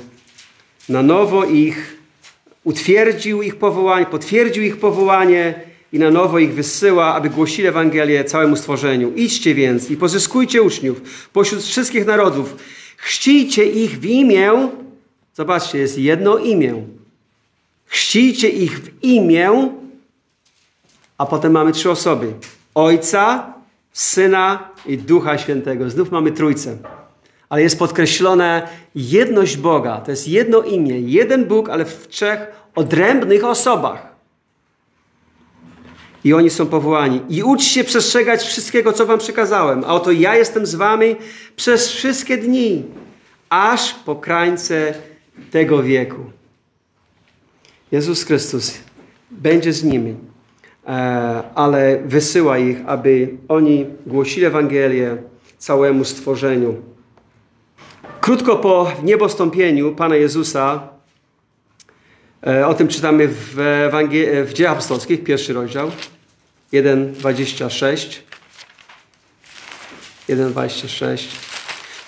[0.89, 1.97] na nowo ich
[2.63, 5.53] utwierdził ich powołanie, potwierdził ich powołanie
[5.93, 9.13] i na nowo ich wysyła, aby głosili Ewangelię całemu stworzeniu.
[9.15, 11.01] Idźcie więc i pozyskujcie uczniów
[11.33, 12.55] pośród wszystkich narodów.
[13.01, 14.69] Chrzcijcie ich w imię.
[15.33, 16.85] Zobaczcie, jest jedno imię.
[17.85, 19.71] Chrzcijcie ich w imię,
[21.17, 22.33] a potem mamy trzy osoby:
[22.75, 23.53] Ojca,
[23.93, 25.89] Syna i Ducha Świętego.
[25.89, 26.77] Znów mamy trójcę.
[27.49, 29.97] Ale jest podkreślona jedność Boga.
[29.97, 32.39] To jest jedno imię, jeden Bóg, ale w trzech
[32.75, 34.10] odrębnych osobach.
[36.23, 37.21] I oni są powołani.
[37.29, 39.83] I uczcie przestrzegać wszystkiego, co wam przekazałem.
[39.87, 41.15] A oto ja jestem z wami
[41.55, 42.83] przez wszystkie dni,
[43.49, 44.93] aż po krańce
[45.51, 46.19] tego wieku.
[47.91, 48.73] Jezus Chrystus
[49.31, 50.15] będzie z nimi,
[50.87, 55.17] e, ale wysyła ich, aby oni głosili Ewangelię
[55.57, 56.75] całemu stworzeniu.
[58.21, 60.87] Krótko po niebostąpieniu Pana Jezusa,
[62.67, 63.55] o tym czytamy w,
[63.91, 65.91] Ewangel- w Dziejach Apostolskich, pierwszy rozdział,
[66.73, 68.21] 1,26.
[70.29, 71.27] 1,26.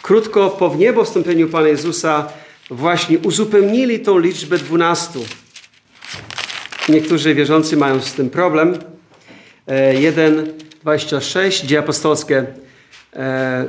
[0.02, 2.30] Krótko po wniebostąpieniu Pana Jezusa
[2.69, 5.26] właśnie uzupełnili tą liczbę dwunastu.
[6.89, 8.80] Niektórzy wierzący mają z tym problem.
[9.67, 12.46] 1,26, Dzieje Apostolskie,
[13.15, 13.65] e,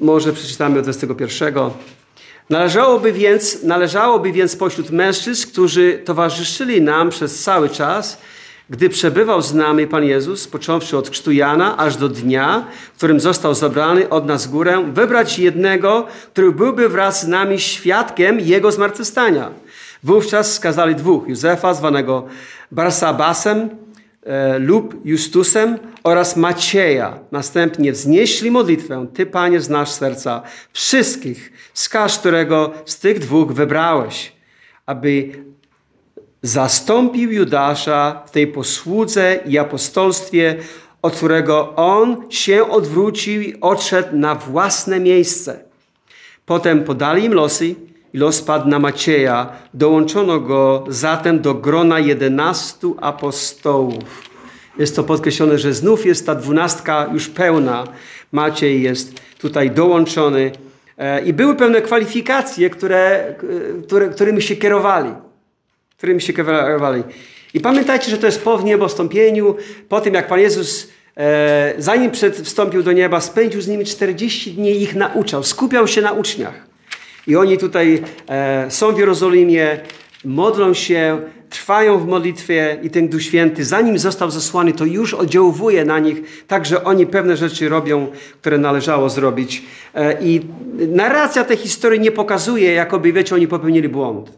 [0.00, 1.70] może przeczytamy od 21.
[2.50, 8.18] Należałoby więc, należałoby więc pośród mężczyzn, którzy towarzyszyli nam przez cały czas,
[8.70, 13.20] gdy przebywał z nami Pan Jezus, począwszy od chrztu Jana, aż do dnia, w którym
[13.20, 19.50] został zabrany od nas górę, wybrać jednego, który byłby wraz z nami świadkiem Jego zmartwychwstania.
[20.02, 22.26] Wówczas skazali dwóch, Józefa, zwanego
[22.72, 23.70] Barsabasem
[24.58, 27.18] lub Justusem oraz Macieja.
[27.32, 34.32] Następnie wznieśli modlitwę, Ty, Panie, znasz serca wszystkich, wskaż którego z tych dwóch wybrałeś,
[34.86, 35.28] aby
[36.42, 40.56] zastąpił Judasza w tej posłudze i apostolstwie,
[41.02, 45.64] od którego on się odwrócił i odszedł na własne miejsce.
[46.46, 47.74] Potem podali im losy
[48.14, 49.52] i los padł na Macieja.
[49.74, 54.22] Dołączono go zatem do grona jedenastu apostołów.
[54.78, 57.84] Jest to podkreślone, że znów jest ta dwunastka już pełna.
[58.32, 60.52] Maciej jest tutaj dołączony.
[60.98, 63.34] E, I były pewne kwalifikacje, które,
[63.86, 65.10] które, którymi się kierowali
[65.96, 67.02] którymi się kierowali.
[67.54, 69.56] I pamiętajcie, że to jest po niebostąpieniu,
[69.88, 74.52] po tym jak Pan Jezus, e, zanim przed, wstąpił do nieba, spędził z nimi 40
[74.52, 76.65] dni i ich nauczał, skupiał się na uczniach.
[77.26, 79.78] I oni tutaj e, są w Jerozolimie,
[80.24, 85.84] modlą się, trwają w modlitwie i ten Duch Święty, zanim został zesłany, to już oddziałuje
[85.84, 88.06] na nich, tak że oni pewne rzeczy robią,
[88.40, 89.62] które należało zrobić.
[89.94, 90.40] E, I
[90.88, 94.32] narracja tej historii nie pokazuje, jakoby, wiecie, oni popełnili błąd.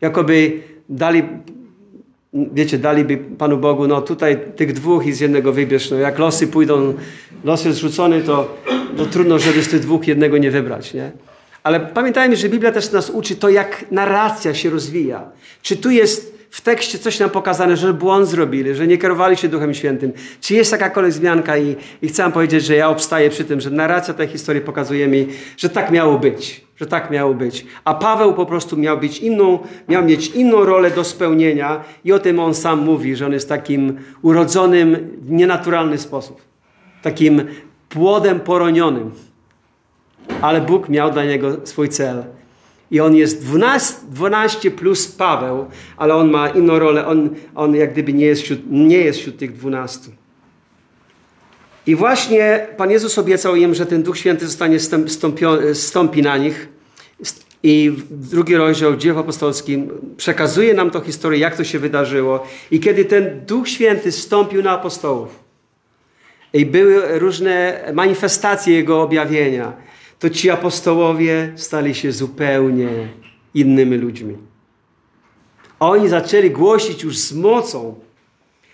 [0.00, 1.22] Jakoby dali,
[2.32, 5.90] wiecie, daliby Panu Bogu, no tutaj tych dwóch i z jednego wybierz.
[5.90, 6.94] No jak losy pójdą,
[7.44, 8.56] los jest rzucony, to,
[8.96, 11.10] to trudno, żeby z tych dwóch jednego nie wybrać, nie?
[11.68, 15.30] Ale pamiętajmy, że Biblia też nas uczy to, jak narracja się rozwija.
[15.62, 19.48] Czy tu jest w tekście coś nam pokazane, że błąd zrobili, że nie kierowali się
[19.48, 20.12] Duchem Świętym.
[20.40, 24.14] Czy jest jakakolwiek zmianka i, i chcę powiedzieć, że ja obstaję przy tym, że narracja
[24.14, 25.26] tej historii pokazuje mi,
[25.56, 26.64] że tak miało być.
[26.76, 27.66] Że tak miało być.
[27.84, 32.18] A Paweł po prostu miał, być inną, miał mieć inną rolę do spełnienia i o
[32.18, 36.42] tym on sam mówi, że on jest takim urodzonym w nienaturalny sposób.
[37.02, 37.42] Takim
[37.88, 39.27] płodem poronionym.
[40.40, 42.24] Ale Bóg miał dla niego swój cel.
[42.90, 47.06] I on jest 12, 12 plus Paweł, ale on ma inną rolę.
[47.06, 50.10] On, on jak gdyby nie jest, wśród, nie jest wśród tych 12.
[51.86, 54.78] I właśnie Pan Jezus obiecał im, że ten Duch Święty zostanie
[55.74, 56.68] stąpi na nich.
[57.62, 62.46] I drugi rozdział Dzieł Apostolskim przekazuje nam tą historię, jak to się wydarzyło.
[62.70, 65.48] I kiedy ten Duch Święty stąpił na apostołów
[66.52, 69.72] i były różne manifestacje Jego objawienia,
[70.18, 72.88] to ci apostołowie stali się zupełnie
[73.54, 74.36] innymi ludźmi.
[75.80, 77.94] Oni zaczęli głosić już z mocą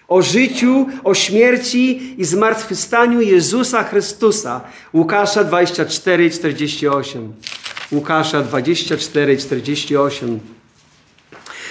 [0.09, 4.61] o życiu, o śmierci i zmartwychwstaniu Jezusa Chrystusa.
[4.95, 7.33] Łukasza 24, 48.
[7.93, 10.41] Łukasza 24, 48.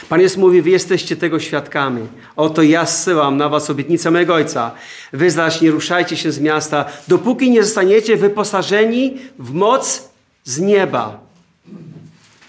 [0.09, 2.07] Pan Jezus mówi, wy jesteście tego świadkami.
[2.35, 4.71] Oto ja zsyłam na was obietnicę mojego Ojca.
[5.13, 10.09] Wy zaś nie ruszajcie się z miasta, dopóki nie zostaniecie wyposażeni w moc
[10.43, 11.19] z nieba.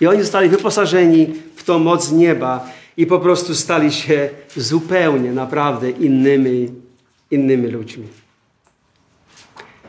[0.00, 5.32] I oni zostali wyposażeni w tą moc z nieba i po prostu stali się zupełnie,
[5.32, 6.68] naprawdę innymi,
[7.30, 8.06] innymi ludźmi.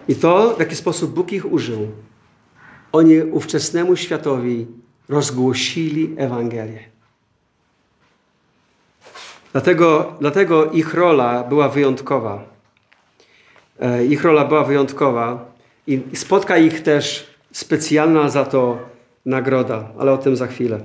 [0.08, 1.88] I to, w jaki sposób Bóg ich użył.
[2.92, 4.68] Oni ówczesnemu światowi
[5.10, 6.95] rozgłosili Ewangelię.
[9.56, 12.44] Dlatego, dlatego ich rola była wyjątkowa.
[13.80, 15.46] E, ich rola była wyjątkowa
[15.88, 18.78] i spotka ich też specjalna za to
[19.26, 20.80] nagroda, ale o tym za chwilę.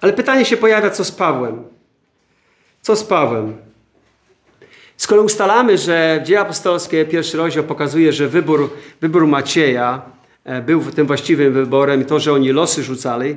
[0.00, 1.62] Ale pytanie się pojawia, co z Pawłem?
[2.82, 3.56] Co z Pawłem?
[4.96, 10.02] Skoro ustalamy, że dzieje apostolskie, pierwszy rozdział pokazuje, że wybór, wybór Macieja
[10.44, 13.36] e, był tym właściwym wyborem i to, że oni losy rzucali,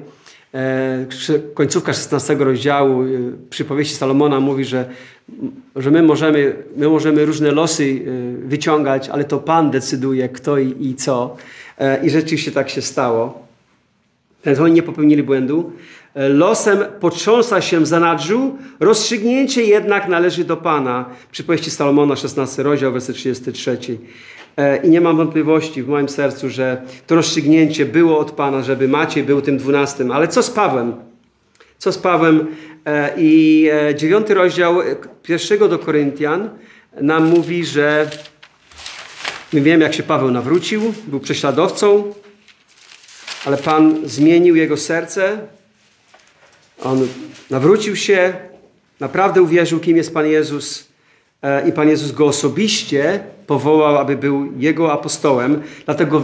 [1.54, 3.04] końcówka 16 rozdziału
[3.50, 4.90] przypowieści Salomona mówi, że
[5.76, 10.76] że my możemy, my możemy różne losy y, wyciągać, ale to Pan decyduje kto i,
[10.80, 11.38] i co.
[11.78, 13.48] E, I rzeczywiście tak się stało.
[14.46, 15.72] Więc oni nie popełnili błędu.
[16.16, 21.06] E, losem potrząsa się zanadrzu, rozstrzygnięcie jednak należy do Pana.
[21.32, 23.78] Przypowieści Salomona, 16 rozdział, werset 33.
[24.60, 28.88] E, I nie mam wątpliwości w moim sercu, że to rozstrzygnięcie było od Pana, żeby
[28.88, 30.12] Maciej był tym dwunastym.
[30.12, 30.96] Ale co z Pawłem?
[31.78, 32.48] Co z Pawłem?
[32.86, 34.78] E, I e, dziewiąty rozdział
[35.24, 36.50] pierwszego do Koryntian
[37.02, 38.10] nam mówi, że
[39.54, 42.14] my wiemy, jak się Paweł nawrócił, był prześladowcą,
[43.46, 45.40] ale Pan zmienił jego serce.
[46.84, 47.08] On
[47.50, 48.34] nawrócił się,
[49.00, 50.88] naprawdę uwierzył, kim jest Pan Jezus.
[51.68, 55.62] I Pan Jezus go osobiście powołał, aby był jego apostołem.
[55.86, 56.20] Dlatego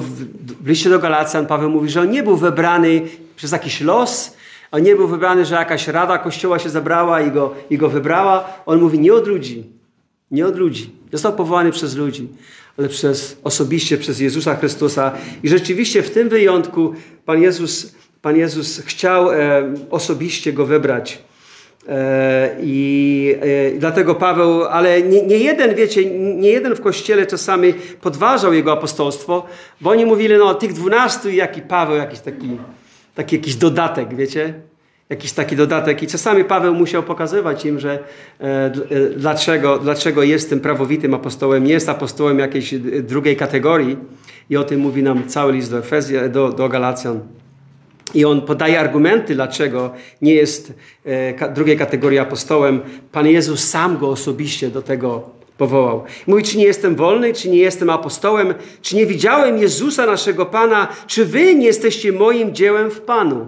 [0.62, 3.02] w liście do Galacjan Paweł mówi, że on nie był wybrany
[3.36, 4.36] przez jakiś los,
[4.72, 8.48] on nie był wybrany, że jakaś rada kościoła się zabrała i go, i go wybrała.
[8.66, 9.64] On mówi nie od ludzi.
[10.32, 10.90] Nie od ludzi.
[11.12, 12.28] Został powołany przez ludzi,
[12.78, 15.12] ale przez, osobiście przez Jezusa Chrystusa.
[15.44, 16.94] I rzeczywiście w tym wyjątku
[17.26, 21.24] Pan Jezus, Pan Jezus chciał e, osobiście go wybrać.
[21.90, 27.74] E, I e, dlatego Paweł, ale nie, nie, jeden, wiecie, nie jeden w kościele czasami
[28.02, 29.46] podważał jego apostolstwo,
[29.82, 32.58] bo oni mówili, no tych dwunastu i jaki Paweł, jakiś taki
[33.16, 34.54] taki jakiś dodatek, wiecie?
[35.10, 36.04] Jakiś taki dodatek.
[36.04, 38.00] I czasami Paweł musiał pokazywać im, że
[38.42, 38.72] e, e,
[39.18, 43.98] dlaczego, dlaczego jest tym prawowitym apostołem, jest apostołem jakiejś drugiej kategorii.
[44.50, 47.20] I o tym mówi nam cały list do, Efezja, do, do Galacjan.
[48.14, 50.74] I on podaje argumenty, dlaczego nie jest
[51.06, 52.82] e, drugiej kategorii apostołem.
[53.12, 56.04] Pan Jezus sam go osobiście do tego powołał.
[56.28, 60.88] Mówi, czy nie jestem wolny, czy nie jestem apostołem, czy nie widziałem Jezusa naszego Pana,
[61.08, 63.48] czy wy nie jesteście moim dziełem w Panu?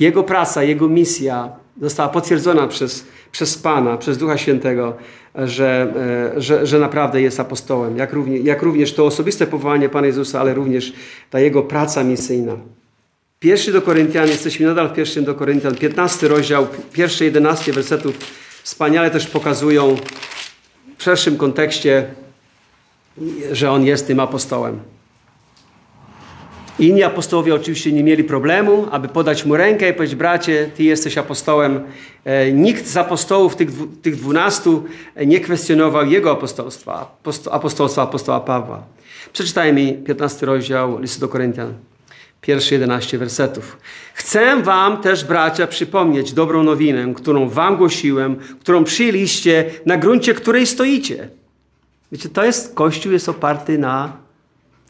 [0.00, 1.48] Jego praca, jego misja
[1.80, 4.96] została potwierdzona przez, przez Pana, przez Ducha Świętego,
[5.34, 5.92] że,
[6.36, 7.96] e, że, że naprawdę jest apostołem.
[7.96, 10.92] Jak również, jak również to osobiste powołanie Pana Jezusa, ale również
[11.30, 12.56] ta jego praca misyjna.
[13.40, 18.18] Pierwszy do Koryntian, jesteśmy nadal w pierwszym do Koryntian, 15 rozdział, pierwsze 11 wersetów
[18.62, 19.96] wspaniale też pokazują
[20.98, 22.06] w szerszym kontekście,
[23.52, 24.80] że on jest tym apostołem.
[26.78, 31.18] Inni apostołowie oczywiście nie mieli problemu, aby podać mu rękę i powiedzieć, bracie, ty jesteś
[31.18, 31.80] apostołem.
[32.24, 34.84] E, nikt z apostołów, tych, dwunastu,
[35.26, 37.16] nie kwestionował jego apostolstwa,
[37.50, 38.82] apostolstwa apostoła Pawła.
[39.32, 41.74] Przeczytajmy 15 rozdział listu do Koryntian
[42.40, 43.78] pierwsze 11 wersetów.
[44.14, 50.66] Chcę wam też, bracia, przypomnieć dobrą nowinę, którą wam głosiłem, którą przyjęliście, na gruncie której
[50.66, 51.28] stoicie.
[52.12, 54.12] Wiecie, to jest, Kościół jest oparty na,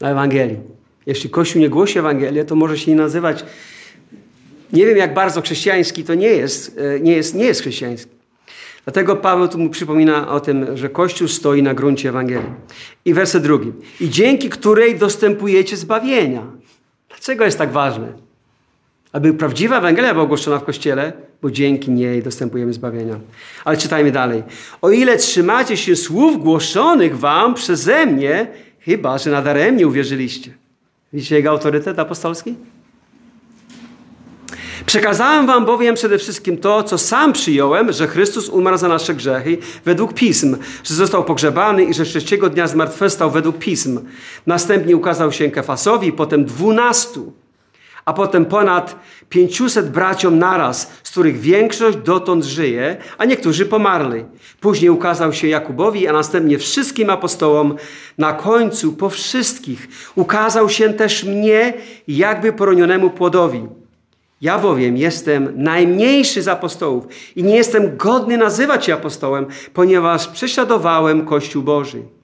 [0.01, 0.76] na Ewangelii.
[1.07, 3.45] Jeśli Kościół nie głosi Ewangelii, to może się nie nazywać,
[4.73, 8.11] nie wiem jak bardzo chrześcijański to nie jest, e, nie jest, nie jest chrześcijański.
[8.83, 12.49] Dlatego Paweł tu mu przypomina o tym, że Kościół stoi na gruncie Ewangelii.
[13.05, 13.73] I werset drugi.
[13.99, 16.43] I dzięki której dostępujecie zbawienia.
[17.09, 18.07] Dlaczego jest tak ważne?
[19.11, 23.19] Aby prawdziwa Ewangelia była ogłoszona w Kościele, bo dzięki niej dostępujemy zbawienia.
[23.65, 24.43] Ale czytajmy dalej.
[24.81, 28.47] O ile trzymacie się słów głoszonych wam przeze mnie,
[28.79, 30.66] chyba, że nadaremnie uwierzyliście.
[31.13, 32.55] Widzicie jego autorytet apostolski?
[34.85, 39.57] Przekazałem wam bowiem przede wszystkim to, co sam przyjąłem, że Chrystus umarł za nasze grzechy
[39.85, 43.99] według Pism, że został pogrzebany i że trzeciego dnia zmartwychwstał według Pism.
[44.45, 47.33] Następnie ukazał się Kefasowi, potem dwunastu,
[48.07, 48.95] a potem ponad
[49.29, 54.25] pięciuset braciom naraz, z których większość dotąd żyje, a niektórzy pomarli.
[54.61, 57.75] Później ukazał się Jakubowi, a następnie wszystkim apostołom.
[58.17, 61.73] Na końcu po wszystkich ukazał się też mnie,
[62.07, 63.65] jakby poronionemu płodowi.
[64.41, 67.05] Ja bowiem jestem najmniejszy z apostołów
[67.35, 72.16] i nie jestem godny nazywać się apostołem, ponieważ prześladowałem Kościół Boży.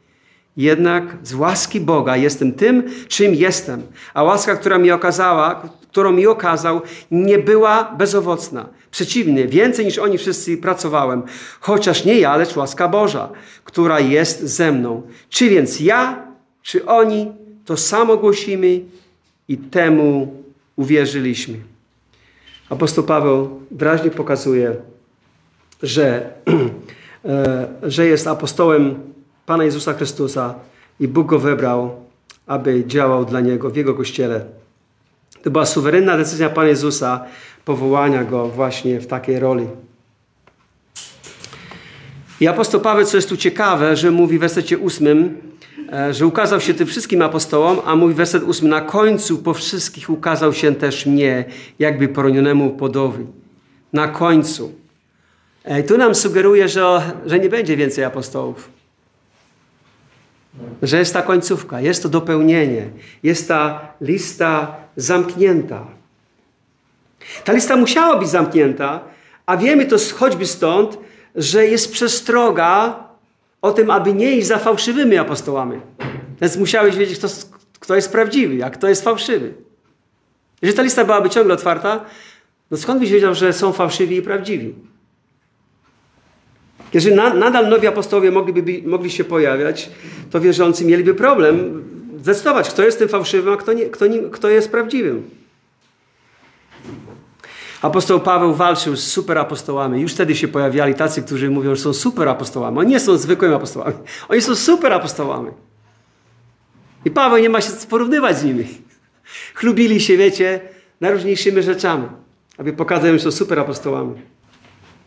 [0.58, 3.82] Jednak z łaski Boga jestem tym, czym jestem.
[4.14, 6.82] A łaska, która mi okazała, którą mi okazał,
[7.12, 8.70] nie była bezowocna.
[8.92, 11.24] Przeciwnie, więcej niż oni wszyscy pracowałem.
[11.60, 13.30] Chociaż nie ja, lecz łaska Boża,
[13.64, 15.02] która jest ze mną.
[15.30, 16.28] Czy więc ja,
[16.62, 17.32] czy oni,
[17.66, 18.82] to samo głosimy
[19.48, 20.34] i temu
[20.76, 21.58] uwierzyliśmy.
[22.70, 24.76] Apostoł Paweł wyraźnie pokazuje,
[25.84, 26.30] że,
[27.26, 29.13] e, że jest apostołem
[29.46, 30.56] Pana Jezusa Chrystusa
[31.00, 31.96] i Bóg go wybrał,
[32.48, 34.46] aby działał dla Niego w Jego Kościele.
[35.44, 37.26] To była suwerenna decyzja Pana Jezusa
[37.66, 39.68] powołania Go właśnie w takiej roli.
[42.40, 45.38] I apostoł Paweł, co jest tu ciekawe, że mówi w wersecie ósmym,
[45.94, 50.10] e, że ukazał się tym wszystkim apostołom, a mówi werset ósmy, na końcu po wszystkich
[50.10, 51.46] ukazał się też mnie,
[51.80, 53.26] jakby poronionemu podowi.
[53.94, 54.72] Na końcu.
[55.66, 58.73] E, I tu nam sugeruje, że, że nie będzie więcej apostołów.
[60.82, 62.90] Że jest ta końcówka, jest to dopełnienie,
[63.24, 65.88] jest ta lista zamknięta.
[67.44, 69.00] Ta lista musiała być zamknięta,
[69.46, 70.98] a wiemy to choćby stąd,
[71.36, 73.04] że jest przestroga
[73.62, 75.80] o tym, aby nie iść za fałszywymi apostołami.
[76.42, 77.28] Więc musiałeś wiedzieć, kto,
[77.80, 79.54] kto jest prawdziwy, a kto jest fałszywy.
[80.62, 82.06] Jeżeli ta lista byłaby ciągle otwarta,
[82.72, 84.76] no skąd byś wiedział, że są fałszywi i prawdziwi?
[86.94, 89.90] Jeżeli na, nadal nowi apostołowie mogliby, mogli się pojawiać,
[90.32, 91.84] to wierzący mieliby problem
[92.22, 95.30] zdecydować, kto jest tym fałszywym, a kto, nie, kto, kto jest prawdziwym.
[97.82, 100.02] Apostoł Paweł walczył z superapostołami.
[100.02, 102.80] Już wtedy się pojawiali tacy, którzy mówią, że są superapostołami.
[102.80, 103.94] Oni nie są zwykłymi apostołami.
[104.30, 105.52] Oni są superapostołami.
[107.06, 108.68] I Paweł nie ma się porównywać z nimi.
[109.54, 110.60] Chlubili się, wiecie,
[111.02, 112.08] najróżniejszymi rzeczami,
[112.58, 114.22] aby pokazać, że są superapostołami.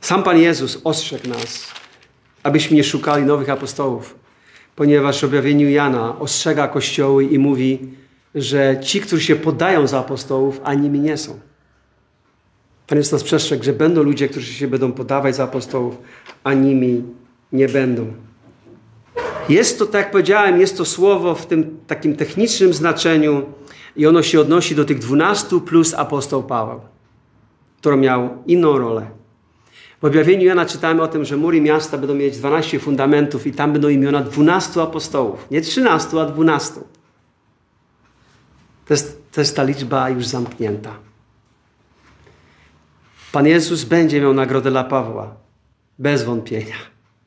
[0.00, 1.66] Sam Pan Jezus ostrzegł nas,
[2.42, 4.14] abyśmy nie szukali nowych apostołów,
[4.76, 7.78] ponieważ w objawieniu Jana ostrzega Kościoły i mówi,
[8.34, 11.40] że ci, którzy się podają za apostołów, a nimi nie są.
[12.86, 15.96] Pan jest nas przestrzegł, że będą ludzie, którzy się będą podawać za apostołów,
[16.44, 17.04] a nimi
[17.52, 18.12] nie będą.
[19.48, 23.42] Jest to, tak jak powiedziałem, jest to słowo w tym takim technicznym znaczeniu
[23.96, 26.80] i ono się odnosi do tych dwunastu plus apostoł Paweł,
[27.80, 29.06] który miał inną rolę.
[30.06, 33.88] Objawieniu Jana czytamy o tym, że mury miasta będą mieć 12 fundamentów i tam będą
[33.88, 35.50] imiona 12 apostołów.
[35.50, 36.80] Nie 13, a 12.
[38.86, 40.94] To jest, to jest ta liczba już zamknięta.
[43.32, 45.34] Pan Jezus będzie miał nagrodę dla Pawła.
[45.98, 46.76] Bez wątpienia.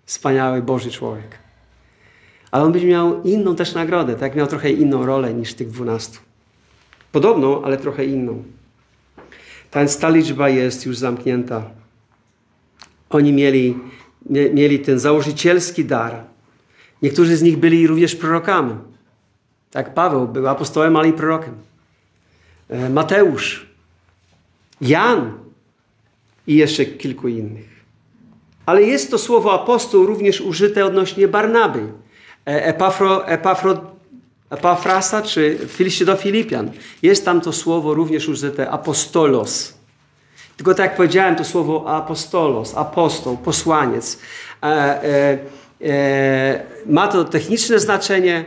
[0.06, 1.40] Wspaniały Boży człowiek.
[2.52, 6.20] Ale on będzie miał inną też nagrodę, tak miał trochę inną rolę niż tych dwunastu.
[7.12, 8.44] Podobną, ale trochę inną.
[9.76, 11.79] Więc ta liczba jest już zamknięta.
[13.10, 13.78] Oni mieli,
[14.30, 16.24] mieli ten założycielski dar.
[17.02, 18.76] Niektórzy z nich byli również prorokami.
[19.72, 21.54] Tak, Paweł był apostołem, ale i prorokiem.
[22.70, 23.66] E, Mateusz,
[24.82, 25.34] Jan
[26.48, 27.70] i jeszcze kilku innych.
[28.66, 31.80] Ale jest to słowo apostoł również użyte odnośnie Barnaby.
[32.48, 33.82] E, Epafro, Epafro,
[34.50, 35.58] Epafrasa czy
[36.06, 36.72] do Filipian.
[37.02, 39.79] Jest tam to słowo również użyte apostolos.
[40.60, 44.20] Tylko tak jak powiedziałem, to słowo apostolos, apostoł, posłaniec.
[44.64, 45.38] E, e,
[45.82, 48.46] e, ma to techniczne znaczenie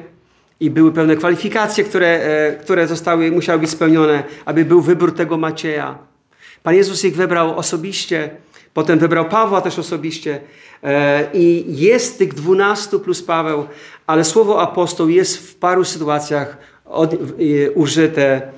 [0.60, 2.20] i były pewne kwalifikacje, które,
[2.60, 5.98] które zostały, musiały być spełnione, aby był wybór tego Macieja.
[6.62, 8.30] Pan Jezus ich wybrał osobiście,
[8.74, 10.40] potem wybrał Pawła też osobiście
[11.34, 13.66] i jest tych dwunastu plus Paweł,
[14.06, 16.56] ale słowo apostoł jest w paru sytuacjach
[17.74, 18.52] użyte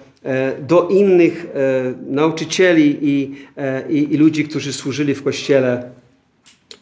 [0.68, 5.91] do innych e, nauczycieli i, e, i, i ludzi, którzy służyli w kościele.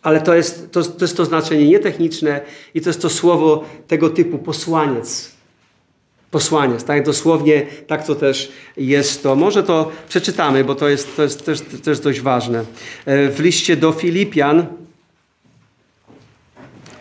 [0.03, 2.41] Ale to jest to, to jest to znaczenie nietechniczne
[2.75, 5.33] i to jest to słowo tego typu posłaniec.
[6.31, 9.37] Posłaniec, tak dosłownie tak to też jest to.
[9.37, 12.65] Może to przeczytamy, bo to jest, to jest też, też dość ważne.
[13.07, 14.67] W liście do Filipian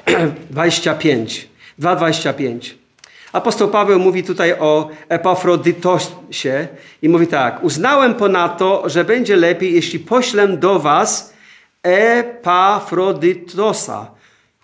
[0.50, 1.48] 25,
[1.80, 2.81] 2,25.
[3.34, 6.68] Apostoł Paweł mówi tutaj o Epafrodytosie
[7.02, 11.34] i mówi tak: Uznałem ponadto, że będzie lepiej, jeśli poślę do was
[11.84, 14.12] Epafrodytosa.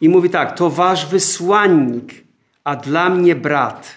[0.02, 2.14] I mówi tak: To wasz wysłannik,
[2.64, 3.88] a dla mnie brat.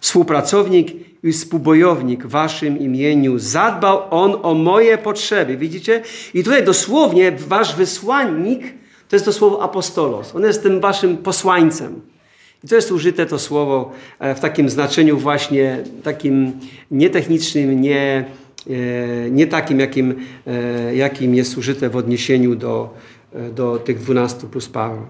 [0.00, 0.88] Współpracownik
[1.22, 3.38] i współbojownik w waszym imieniu.
[3.38, 5.56] Zadbał on o moje potrzeby.
[5.56, 6.02] Widzicie?
[6.34, 8.74] I tutaj dosłownie wasz wysłannik
[9.08, 10.34] to jest to słowo apostolos.
[10.34, 12.11] On jest tym waszym posłańcem.
[12.64, 16.52] I to jest użyte to słowo e, w takim znaczeniu właśnie takim
[16.90, 18.24] nietechnicznym, nie,
[18.70, 20.14] e, nie takim, jakim,
[20.46, 22.94] e, jakim jest użyte w odniesieniu do,
[23.54, 25.02] do tych dwunastu plus Paweł.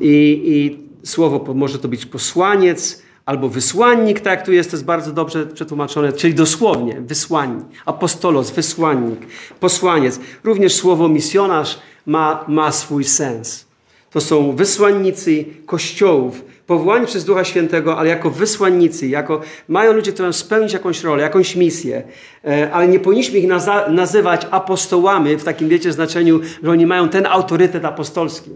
[0.00, 4.84] I, I słowo może to być posłaniec, albo wysłannik, tak jak tu jest, to jest
[4.84, 9.20] bardzo dobrze przetłumaczone, czyli dosłownie wysłannik, apostolos, wysłannik,
[9.60, 10.20] posłaniec.
[10.44, 13.71] Również słowo misjonarz ma, ma swój sens.
[14.12, 20.22] To są wysłannicy kościołów, powołani przez Ducha Świętego, ale jako wysłannicy, jako mają ludzie, którzy
[20.22, 22.02] mają spełnić jakąś rolę, jakąś misję,
[22.44, 23.48] e, ale nie powinniśmy ich
[23.88, 28.50] nazywać apostołami w takim, wiecie, znaczeniu, że oni mają ten autorytet apostolski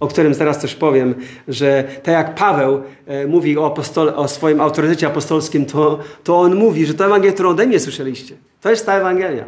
[0.00, 1.14] o którym teraz też powiem,
[1.48, 6.54] że tak jak Paweł e, mówi o, apostole, o swoim autorytecie apostolskim, to, to on
[6.54, 9.44] mówi, że to Ewangelia, którą ode mnie słyszeliście, to jest ta Ewangelia.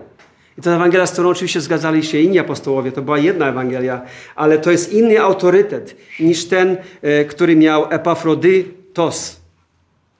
[0.58, 4.02] I to Ewangelia, z którą oczywiście zgadzali się inni apostołowie, to była jedna Ewangelia,
[4.36, 9.40] ale to jest inny autorytet niż ten, e, który miał Epafrodytos.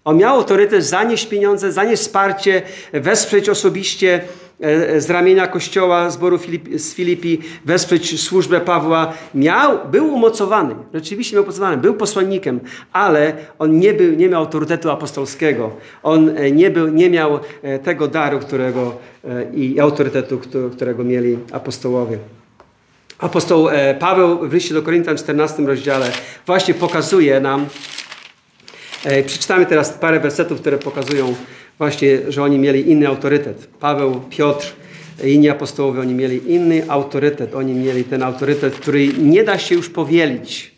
[0.04, 2.62] On miał autorytet zanieść pieniądze, zanieść wsparcie,
[2.92, 4.20] wesprzeć osobiście
[4.98, 9.12] z ramienia kościoła zboru Filipi, z Filipi, wesprzeć służbę Pawła.
[9.34, 12.60] Miał, był umocowany, rzeczywiście miał umocowany, był posłannikiem,
[12.92, 15.70] ale on nie, był, nie miał autorytetu apostolskiego.
[16.02, 18.96] On e, nie, był, nie miał e, tego daru którego,
[19.54, 20.40] i autorytetu,
[20.72, 22.18] którego mieli apostołowie.
[23.18, 26.10] Apostoł Paweł w liście do Koryntian w 14 rozdziale
[26.46, 27.66] właśnie pokazuje nam,
[29.26, 31.34] przeczytamy teraz parę wersetów, które pokazują
[31.78, 33.66] właśnie, że oni mieli inny autorytet.
[33.80, 34.72] Paweł, Piotr,
[35.24, 37.54] inni apostołowie, oni mieli inny autorytet.
[37.54, 40.74] Oni mieli ten autorytet, który nie da się już powielić.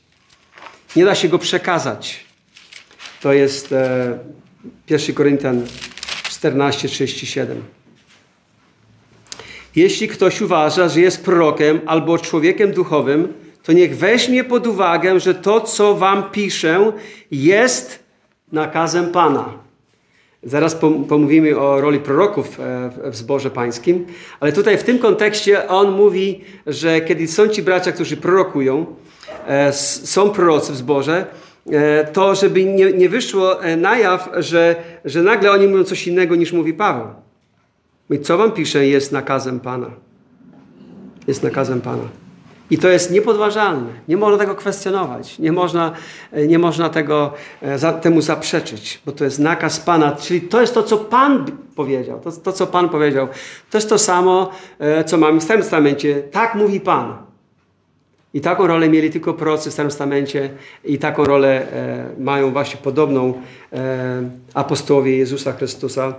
[0.97, 2.25] Nie da się go przekazać.
[3.21, 4.19] To jest e,
[4.91, 5.67] 1 Koryntian
[6.29, 7.47] 14:37.
[9.77, 13.33] Jeśli ktoś uważa, że jest prorokiem albo człowiekiem duchowym,
[13.63, 16.93] to niech weźmie pod uwagę, że to, co wam piszę,
[17.31, 18.05] jest
[18.53, 19.70] nakazem Pana.
[20.43, 20.75] Zaraz
[21.09, 24.07] pomówimy o roli proroków e, w zborze pańskim,
[24.41, 28.87] ale tutaj w tym kontekście on mówi, że kiedy są ci bracia, którzy prorokują,
[29.47, 31.27] e, są prorocy w zborze,
[31.71, 36.37] e, to żeby nie, nie wyszło na jaw, że, że nagle oni mówią coś innego
[36.37, 37.07] niż mówi Paweł.
[38.11, 39.91] I co wam pisze jest nakazem Pana.
[41.27, 42.20] Jest nakazem Pana.
[42.71, 43.89] I to jest niepodważalne.
[44.09, 45.39] Nie można tego kwestionować.
[45.39, 45.93] Nie można,
[46.33, 50.13] e, nie można tego, e, temu zaprzeczyć, bo to jest nakaz Pana.
[50.13, 51.47] Czyli to jest to, co Pan
[51.77, 52.21] powiedział.
[52.21, 53.29] To, to co Pan powiedział.
[53.71, 56.23] To jest to samo, e, co mamy w Starym Testamencie.
[56.23, 57.17] Tak mówi Pan.
[58.35, 60.51] I taką rolę mieli tylko prorocy w Starym Testamencie
[60.85, 61.67] i taką rolę
[62.19, 63.35] mają właśnie podobną
[64.55, 66.15] apostołowie Jezusa Chrystusa.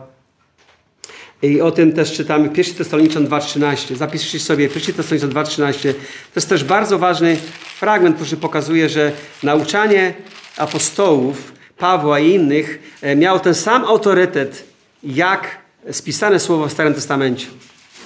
[1.42, 3.96] I o tym też czytamy 1 Tesaloniczan 2,13.
[3.96, 5.94] Zapiszcie sobie 1 Tesaloniczan 2,13.
[5.94, 7.38] To jest też bardzo ważny
[7.80, 9.12] fragment, który pokazuje, że
[9.44, 10.14] nauczanie
[10.58, 14.64] apostołów, Pawła i innych e, miało ten sam autorytet,
[15.04, 15.58] jak
[15.92, 17.48] spisane słowo w Starym Testamencie.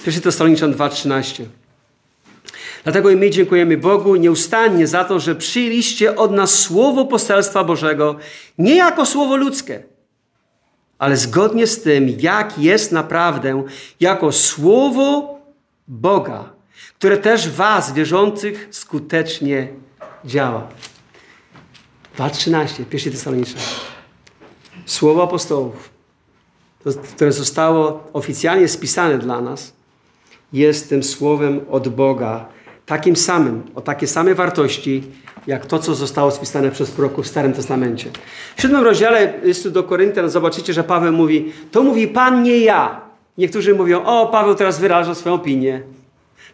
[0.06, 1.44] 1 Tesaloniczan 2,13.
[2.84, 8.16] Dlatego i my dziękujemy Bogu nieustannie za to, że przyjęliście od nas słowo poselstwa Bożego
[8.58, 9.82] nie jako słowo ludzkie,
[10.98, 13.64] ale zgodnie z tym, jak jest naprawdę,
[14.00, 15.38] jako słowo
[15.88, 16.52] Boga,
[16.98, 19.68] które też was, wierzących, skutecznie
[20.24, 20.68] działa.
[22.18, 23.60] 2.13, pierwszy Tesaloniczny.
[24.86, 25.90] Słowo apostołów,
[27.14, 29.72] które zostało oficjalnie spisane dla nas,
[30.52, 32.48] jest tym słowem od Boga,
[32.86, 35.02] takim samym, o takie same wartości,
[35.46, 38.10] jak to, co zostało spisane przez proroków w Starym Testamencie.
[38.56, 43.00] W siódmym rozdziale listu do Koryntian zobaczycie, że Paweł mówi, to mówi Pan, nie ja.
[43.38, 45.82] Niektórzy mówią, o, Paweł teraz wyraża swoją opinię.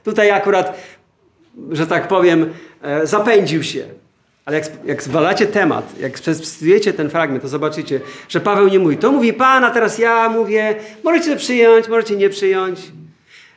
[0.04, 0.78] Tutaj akurat,
[1.70, 2.52] że tak powiem,
[2.82, 3.84] e, zapędził się.
[4.44, 8.96] Ale jak, jak zbalacie temat, jak przeczytujecie ten fragment, to zobaczycie, że Paweł nie mówi,
[8.96, 10.74] to mówi Pan, a teraz ja mówię,
[11.04, 12.80] możecie przyjąć, możecie nie przyjąć.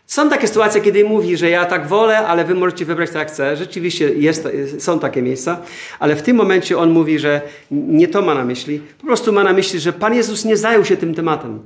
[0.08, 3.28] Są takie sytuacje, kiedy mówi, że ja tak wolę, ale wy możecie wybrać tak jak
[3.28, 3.56] chcę.
[3.56, 4.48] Rzeczywiście jest,
[4.80, 5.62] są takie miejsca,
[6.00, 7.42] ale w tym momencie on mówi, że
[7.72, 8.82] nie to ma na myśli.
[9.02, 11.60] Po prostu ma na myśli, że Pan Jezus nie zajął się tym tematem.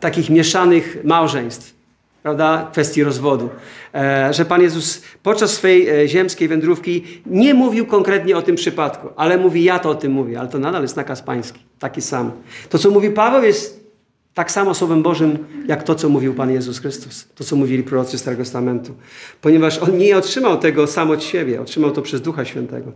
[0.00, 1.74] Takich mieszanych małżeństw,
[2.22, 3.48] prawda, kwestii rozwodu.
[3.94, 9.08] E, że Pan Jezus podczas swojej e, ziemskiej wędrówki nie mówił konkretnie o tym przypadku,
[9.16, 12.32] ale mówi, ja to o tym mówię, ale to nadal jest nakaz pański, taki sam.
[12.68, 13.81] To, co mówi Paweł, jest
[14.34, 18.18] tak samo Słowem Bożym, jak to, co mówił Pan Jezus Chrystus, to, co mówili prorocy
[18.18, 18.94] Starego Testamentu.
[19.40, 22.92] Ponieważ On nie otrzymał tego sam od siebie, otrzymał to przez Ducha Świętego.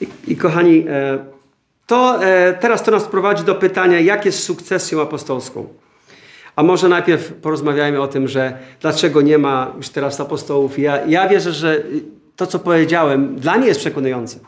[0.00, 1.18] I, i kochani, e,
[1.86, 5.68] to e, teraz to nas prowadzi do pytania, jak jest sukcesją apostolską.
[6.56, 10.78] A może najpierw porozmawiajmy o tym, że dlaczego nie ma już teraz apostołów.
[10.78, 11.82] Ja, ja wierzę, że
[12.36, 14.38] to, co powiedziałem, dla mnie jest przekonujące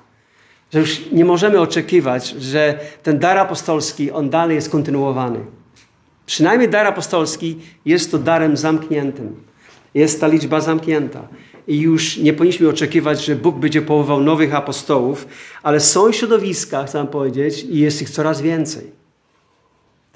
[0.72, 5.38] że już nie możemy oczekiwać, że ten dar apostolski, on dalej jest kontynuowany.
[6.26, 9.34] Przynajmniej dar apostolski jest to darem zamkniętym.
[9.94, 11.28] Jest ta liczba zamknięta.
[11.68, 15.26] I już nie powinniśmy oczekiwać, że Bóg będzie powoływał nowych apostołów,
[15.62, 18.90] ale są środowiska, chcę powiedzieć, i jest ich coraz więcej.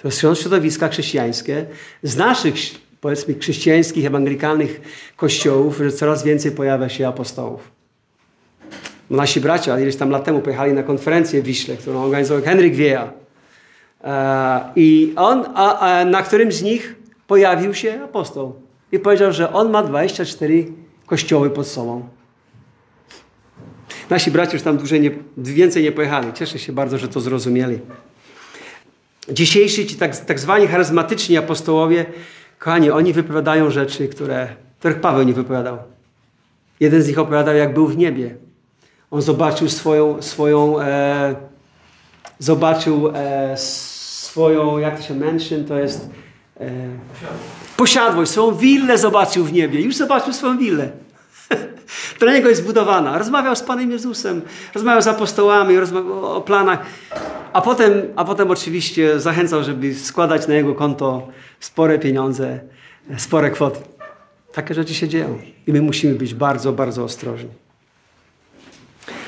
[0.02, 1.66] To są środowiska chrześcijańskie
[2.02, 2.54] z naszych,
[3.00, 4.80] powiedzmy, chrześcijańskich, ewangelikalnych
[5.16, 7.79] kościołów, że coraz więcej pojawia się apostołów.
[9.10, 13.12] Nasi bracia ileś tam lat temu pojechali na konferencję w Wiśle, którą organizował Henryk Wieja.
[14.04, 16.96] E, I on, a, a na którym z nich
[17.26, 18.54] pojawił się apostoł.
[18.92, 20.66] I powiedział, że on ma 24
[21.06, 22.08] kościoły pod sobą.
[24.10, 26.32] Nasi bracia już tam dłużej nie, więcej nie pojechali.
[26.32, 27.78] Cieszę się bardzo, że to zrozumieli.
[29.28, 32.06] Dzisiejsi ci tak, tak zwani charyzmatyczni apostołowie,
[32.58, 34.48] kochani, oni wypowiadają rzeczy, które,
[34.78, 35.78] których Paweł nie wypowiadał.
[36.80, 38.34] Jeden z nich opowiadał, jak był w niebie.
[39.10, 41.34] On zobaczył swoją, swoją e,
[42.38, 46.10] zobaczył e, swoją, jak to się mansion, to jest
[46.60, 46.70] e,
[47.76, 49.80] posiadłość, swoją willę zobaczył w niebie.
[49.80, 50.90] Już zobaczył swoją willę.
[52.20, 53.18] Dla niego jest zbudowana.
[53.18, 54.42] Rozmawiał z Panem Jezusem,
[54.74, 56.86] rozmawiał z apostołami, rozmawiał o planach,
[57.52, 61.28] a potem, a potem oczywiście zachęcał, żeby składać na jego konto
[61.60, 62.60] spore pieniądze,
[63.16, 63.80] spore kwoty.
[64.52, 67.59] Takie rzeczy się dzieją i my musimy być bardzo, bardzo ostrożni.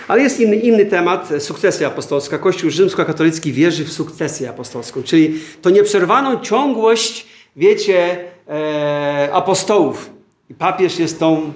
[0.09, 2.39] Ale jest inny, inny temat, sukcesja apostolska.
[2.39, 7.27] Kościół rzymskokatolicki wierzy w sukcesję apostolską, czyli to nieprzerwaną ciągłość,
[7.57, 10.11] wiecie, e, apostołów.
[10.51, 11.53] I papież jest tą,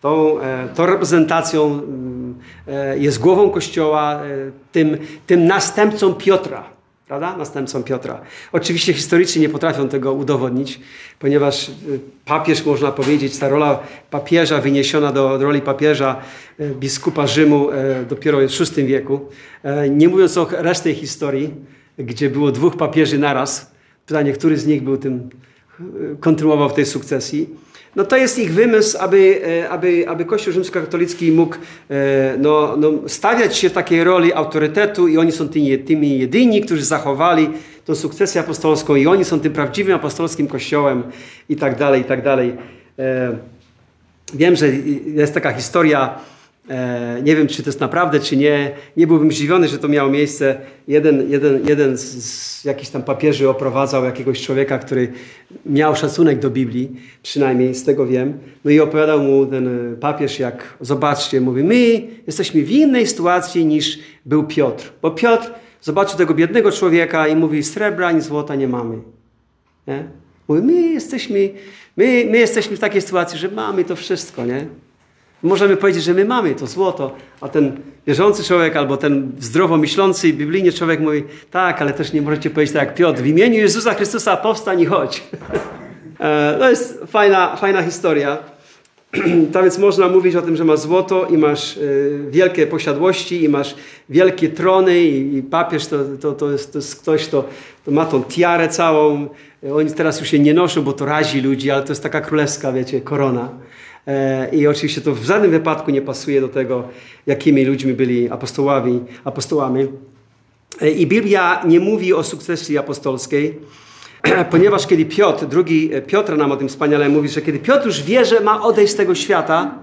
[0.00, 6.79] tą, e, tą reprezentacją, mm, e, jest głową Kościoła, e, tym, tym następcą Piotra
[7.10, 7.36] prawda?
[7.36, 8.20] Następcą Piotra.
[8.52, 10.80] Oczywiście historycznie nie potrafią tego udowodnić,
[11.18, 11.72] ponieważ y,
[12.24, 13.78] papież, można powiedzieć, ta rola
[14.10, 16.16] papieża wyniesiona do roli papieża,
[16.60, 17.74] y, biskupa Rzymu y,
[18.08, 19.20] dopiero w VI wieku.
[19.90, 21.54] Nie mówiąc o reszcie historii,
[21.98, 23.70] gdzie było dwóch papieży naraz.
[24.06, 25.30] Pytanie, który z nich był tym,
[26.20, 27.48] kontynuował w tej sukcesji.
[27.96, 31.56] No to jest ich wymysł, aby, e, aby, aby Kościół rzymskokatolicki mógł
[31.90, 36.60] e, no, no, stawiać się w takiej roli autorytetu i oni są tymi, tymi jedyni,
[36.60, 37.50] którzy zachowali
[37.84, 41.02] tą sukcesję apostolską i oni są tym prawdziwym apostolskim kościołem
[41.48, 42.56] i tak dalej, i tak dalej.
[42.98, 43.36] E,
[44.34, 44.68] wiem, że
[45.06, 46.18] jest taka historia
[47.22, 48.70] nie wiem, czy to jest naprawdę, czy nie.
[48.96, 50.56] Nie byłbym zdziwiony, że to miało miejsce.
[50.88, 55.12] Jeden, jeden, jeden z, z jakichś tam papieży oprowadzał jakiegoś człowieka, który
[55.66, 56.90] miał szacunek do Biblii,
[57.22, 58.38] przynajmniej z tego wiem.
[58.64, 63.98] No i opowiadał mu ten papież, jak zobaczcie, mówi, my jesteśmy w innej sytuacji niż
[64.26, 64.92] był Piotr.
[65.02, 65.50] Bo Piotr
[65.80, 68.98] zobaczył tego biednego człowieka i mówi, srebra ani złota nie mamy.
[69.86, 70.04] Nie?
[70.48, 71.50] Mówi, my jesteśmy,
[71.96, 74.66] my, my jesteśmy w takiej sytuacji, że mamy to wszystko, nie?
[75.42, 80.32] Możemy powiedzieć, że my mamy to złoto, a ten wierzący człowiek albo ten zdrowo myślący
[80.32, 83.94] biblijnie człowiek mówi, tak, ale też nie możecie powiedzieć tak jak Piotr, w imieniu Jezusa
[83.94, 85.22] Chrystusa powstań i chodź.
[86.20, 88.38] E, to jest fajna, fajna historia.
[89.52, 91.80] To więc można mówić o tym, że masz złoto i masz e,
[92.30, 93.74] wielkie posiadłości i masz
[94.08, 97.44] wielkie trony i, papież to, to, to, jest, to jest ktoś, kto
[97.84, 99.28] to ma tą tiarę całą.
[99.74, 102.72] Oni teraz już się nie noszą, bo to razi ludzi, ale to jest taka królewska,
[102.72, 103.48] wiecie, korona.
[104.06, 106.88] E, I oczywiście to w żadnym wypadku nie pasuje do tego,
[107.26, 109.00] jakimi ludźmi byli apostołami.
[109.24, 109.86] apostołami.
[110.80, 113.58] E, I Biblia nie mówi o sukcesji apostolskiej,
[114.50, 118.02] ponieważ kiedy Piotr, drugi e, Piotr nam o tym wspaniale mówi, że kiedy Piotr już
[118.02, 119.74] wie, że ma odejść z tego świata,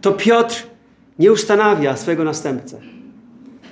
[0.00, 0.66] to Piotr
[1.18, 2.80] nie ustanawia swojego następcę.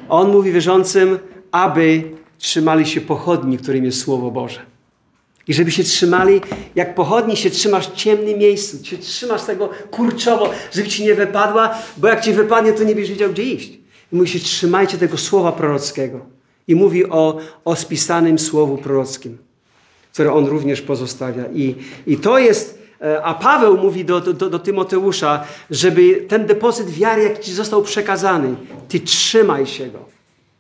[0.09, 1.19] On mówi wierzącym,
[1.53, 2.03] aby
[2.39, 4.68] trzymali się pochodni, którym jest Słowo Boże.
[5.49, 6.41] I żeby się trzymali,
[6.75, 11.75] jak pochodni się trzymasz w ciemnym miejscu, się trzymasz tego kurczowo, żeby ci nie wypadła,
[11.97, 13.73] bo jak ci wypadnie, to nie będziesz wiedział, gdzie iść.
[14.13, 16.21] I mówi się, trzymajcie tego słowa prorockiego.
[16.69, 19.39] I mówi o, o spisanym słowu prorockim,
[20.13, 21.45] które on również pozostawia.
[21.55, 21.75] I,
[22.07, 27.23] i to jest, e, a Paweł mówi do, do, do Tymoteusza, żeby ten depozyt wiary,
[27.23, 28.55] jak ci został przekazany,
[28.89, 30.18] ty trzymaj się go.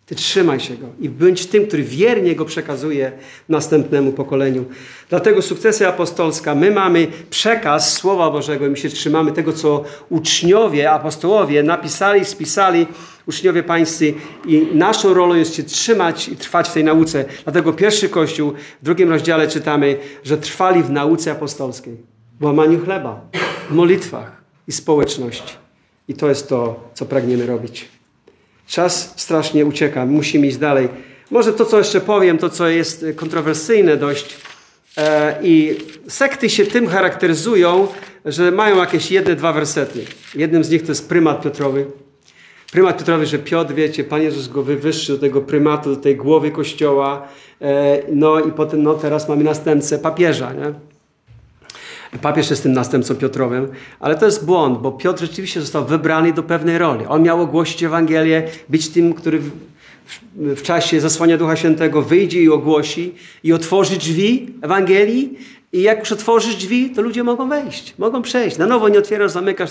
[0.09, 3.13] Ty trzymaj się go i bądź tym, który wiernie go przekazuje
[3.49, 4.65] następnemu pokoleniu.
[5.09, 10.91] Dlatego sukcesja apostolska, my mamy przekaz Słowa Bożego i my się trzymamy tego, co uczniowie,
[10.91, 12.87] apostołowie napisali, spisali,
[13.27, 14.15] uczniowie pańscy
[14.47, 17.25] i naszą rolą jest się trzymać i trwać w tej nauce.
[17.45, 18.53] Dlatego pierwszy Kościół
[18.83, 21.97] w drugim rozdziale czytamy, że trwali w nauce apostolskiej,
[22.41, 23.21] w łamaniu chleba,
[23.71, 25.55] w modlitwach i społeczności.
[26.09, 27.97] I to jest to, co pragniemy robić.
[28.69, 30.89] Czas strasznie ucieka, musimy iść dalej.
[31.31, 34.37] Może to, co jeszcze powiem, to, co jest kontrowersyjne dość.
[34.97, 35.77] E, I
[36.09, 37.89] sekty się tym charakteryzują,
[38.25, 40.05] że mają jakieś jedne, dwa wersety.
[40.35, 41.87] Jednym z nich to jest prymat Piotrowy.
[42.73, 46.51] Prymat Piotrowy, że Piotr, wiecie, Pan Jezus go wywyższył do tego prymatu, do tej głowy
[46.51, 47.29] Kościoła.
[47.61, 50.75] E, no i potem, no teraz mamy następcę papieża, nie?
[52.23, 53.69] Papież jest tym następcą Piotrowym,
[54.01, 57.07] ale to jest błąd, bo Piotr rzeczywiście został wybrany do pewnej roli.
[57.07, 59.51] On miał ogłosić Ewangelię, być tym, który w,
[60.37, 65.39] w, czasie zasłania Ducha Świętego wyjdzie i ogłosi i otworzy drzwi Ewangelii
[65.73, 68.59] I jak już otworzysz drzwi, to ludzie mogą wejść, mogą przejść.
[68.59, 69.71] Na nowo nie otwierasz, zamykasz.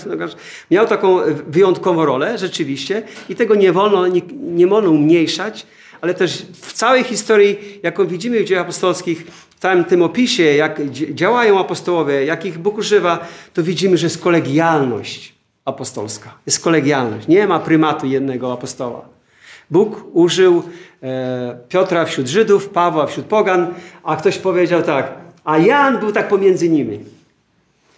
[0.70, 1.18] Miał taką
[1.48, 5.66] wyjątkową rolę, rzeczywiście, i tego nie wolno, nie, nie wolno umniejszać,
[6.00, 9.26] ale też w całej historii, jaką widzimy w dziejach apostolskich,
[9.58, 13.18] całym tym opisie, jak działają apostołowie, jak ich Bóg używa,
[13.54, 15.34] to widzimy, że jest kolegialność
[15.64, 16.34] apostolska.
[16.46, 17.28] Jest kolegialność.
[17.28, 19.08] Nie ma prymatu jednego apostoła.
[19.70, 20.62] Bóg użył
[21.02, 25.12] e, Piotra wśród Żydów, Pawła wśród pogan, a ktoś powiedział tak,
[25.44, 27.00] a Jan był tak pomiędzy nimi.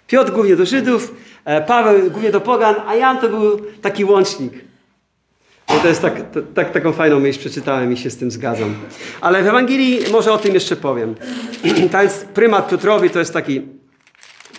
[0.06, 4.69] Piotr głównie do Żydów, e, Paweł głównie do pogan, a Jan to był taki łącznik.
[5.74, 6.14] No to jest tak,
[6.54, 8.74] tak, taką fajną myśl przeczytałem i się z tym zgadzam.
[9.20, 11.14] Ale w Ewangelii może o tym jeszcze powiem.
[11.92, 13.60] Ten prymat Piotrowi to jest taki,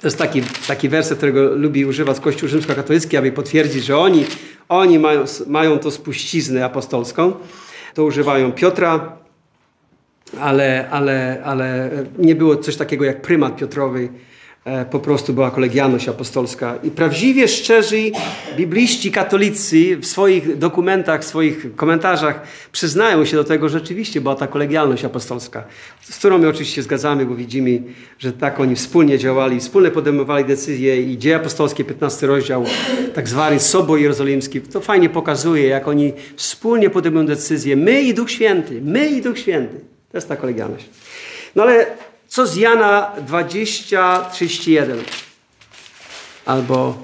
[0.02, 4.26] to jest taki, taki werset, którego lubi używać Kościół rzymskokatolicki, aby potwierdzić, że oni,
[4.70, 7.34] oni mają, mają to spuściznę apostolską.
[7.94, 9.18] To używają Piotra,
[10.40, 14.10] ale, ale, ale nie było coś takiego jak prymat Piotrowy
[14.92, 16.76] po prostu była kolegialność apostolska.
[16.84, 18.12] I prawdziwie szczerzy
[18.58, 22.42] bibliści katolicy w swoich dokumentach, w swoich komentarzach
[22.72, 25.64] przyznają się do tego, że rzeczywiście była ta kolegialność apostolska,
[26.02, 27.84] z którą my oczywiście zgadzamy, bo widzimy,
[28.20, 32.66] że tak oni wspólnie działali, wspólnie podejmowali decyzje i Dzieje Apostolskie, 15 rozdział,
[33.14, 37.76] tak zwany Sobor Jerozolimski, to fajnie pokazuje, jak oni wspólnie podejmują decyzje.
[37.76, 39.80] My i Duch Święty, my i Duch Święty.
[40.12, 40.90] To jest ta kolegialność.
[41.56, 41.86] No ale
[42.32, 44.98] co z Jana 20, 31?
[46.46, 46.98] Albo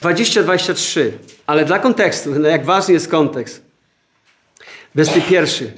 [0.00, 1.18] 20, 23.
[1.46, 3.62] Ale dla kontekstu, no jak ważny jest kontekst.
[4.94, 5.72] Wersy pierwszy.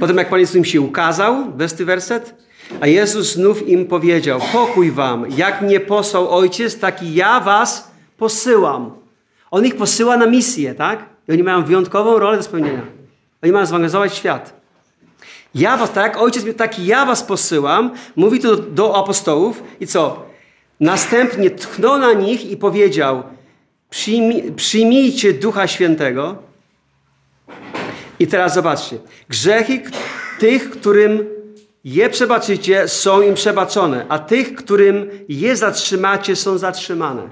[0.00, 2.34] Potem jak Pan Jezus im się ukazał, wersy werset,
[2.80, 7.90] a Jezus znów im powiedział, pokój wam, jak mnie posłał Ojciec, tak i ja was
[8.16, 8.90] posyłam.
[9.50, 11.04] On ich posyła na misję, tak?
[11.28, 12.82] I oni mają wyjątkową rolę do spełnienia.
[13.42, 14.57] Oni mają zewangelizować świat.
[15.58, 20.26] Ja was, tak ojciec, tak ja was posyłam, mówi to do, do apostołów i co?
[20.80, 23.22] Następnie tchnął na nich i powiedział,
[23.90, 26.36] Przyjmij, przyjmijcie Ducha Świętego.
[28.18, 28.98] I teraz zobaczcie.
[29.28, 29.82] Grzechy
[30.38, 31.26] tych, którym
[31.84, 37.22] je przebaczycie, są im przebaczone, a tych, którym je zatrzymacie, są zatrzymane.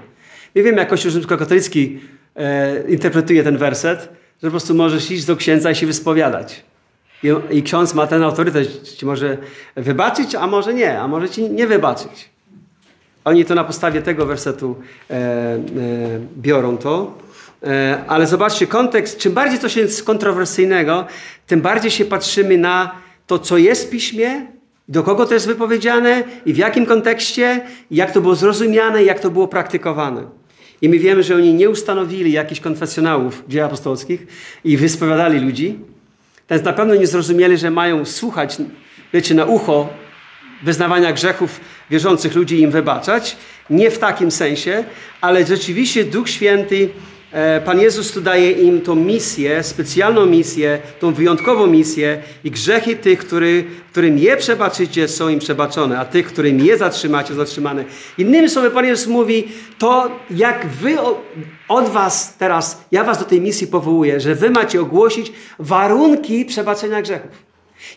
[0.55, 1.99] Nie wiem, jak Kościół rzymskokatolicki
[2.35, 3.99] e, interpretuje ten werset,
[4.43, 6.63] że po prostu możesz iść do księdza i się wyspowiadać.
[7.23, 9.37] I, I, ksiądz ma ten autorytet, ci może
[9.75, 12.29] wybaczyć, a może nie, a może ci nie wybaczyć.
[13.25, 14.75] Oni to na podstawie tego wersetu
[15.09, 15.59] e, e,
[16.37, 17.17] biorą to.
[17.63, 21.05] E, ale zobaczcie, kontekst, czym bardziej coś jest kontrowersyjnego,
[21.47, 22.91] tym bardziej się patrzymy na
[23.27, 24.45] to, co jest w piśmie,
[24.89, 27.61] do kogo to jest wypowiedziane i w jakim kontekście,
[27.91, 30.23] jak to było zrozumiane, jak to było praktykowane.
[30.81, 34.27] I my wiemy, że oni nie ustanowili jakichś konfesjonałów dzieł apostolskich
[34.63, 35.79] i wyspowiadali ludzi,
[36.49, 38.57] więc na pewno nie zrozumieli, że mają słuchać,
[39.13, 39.89] wiecie, na ucho
[40.63, 43.37] wyznawania grzechów wierzących ludzi i im wybaczać.
[43.69, 44.83] Nie w takim sensie,
[45.21, 46.89] ale rzeczywiście Duch Święty
[47.65, 53.19] Pan Jezus tu daje im tą misję, specjalną misję, tą wyjątkową misję i grzechy tych,
[53.19, 57.85] który, którym je przebaczycie, są im przebaczone, a tych, którym je zatrzymacie, zatrzymane.
[58.17, 59.47] Innymi słowy, Pan Jezus mówi,
[59.77, 60.95] to jak wy
[61.67, 67.01] od was teraz, ja was do tej misji powołuję, że wy macie ogłosić warunki przebaczenia
[67.01, 67.31] grzechów.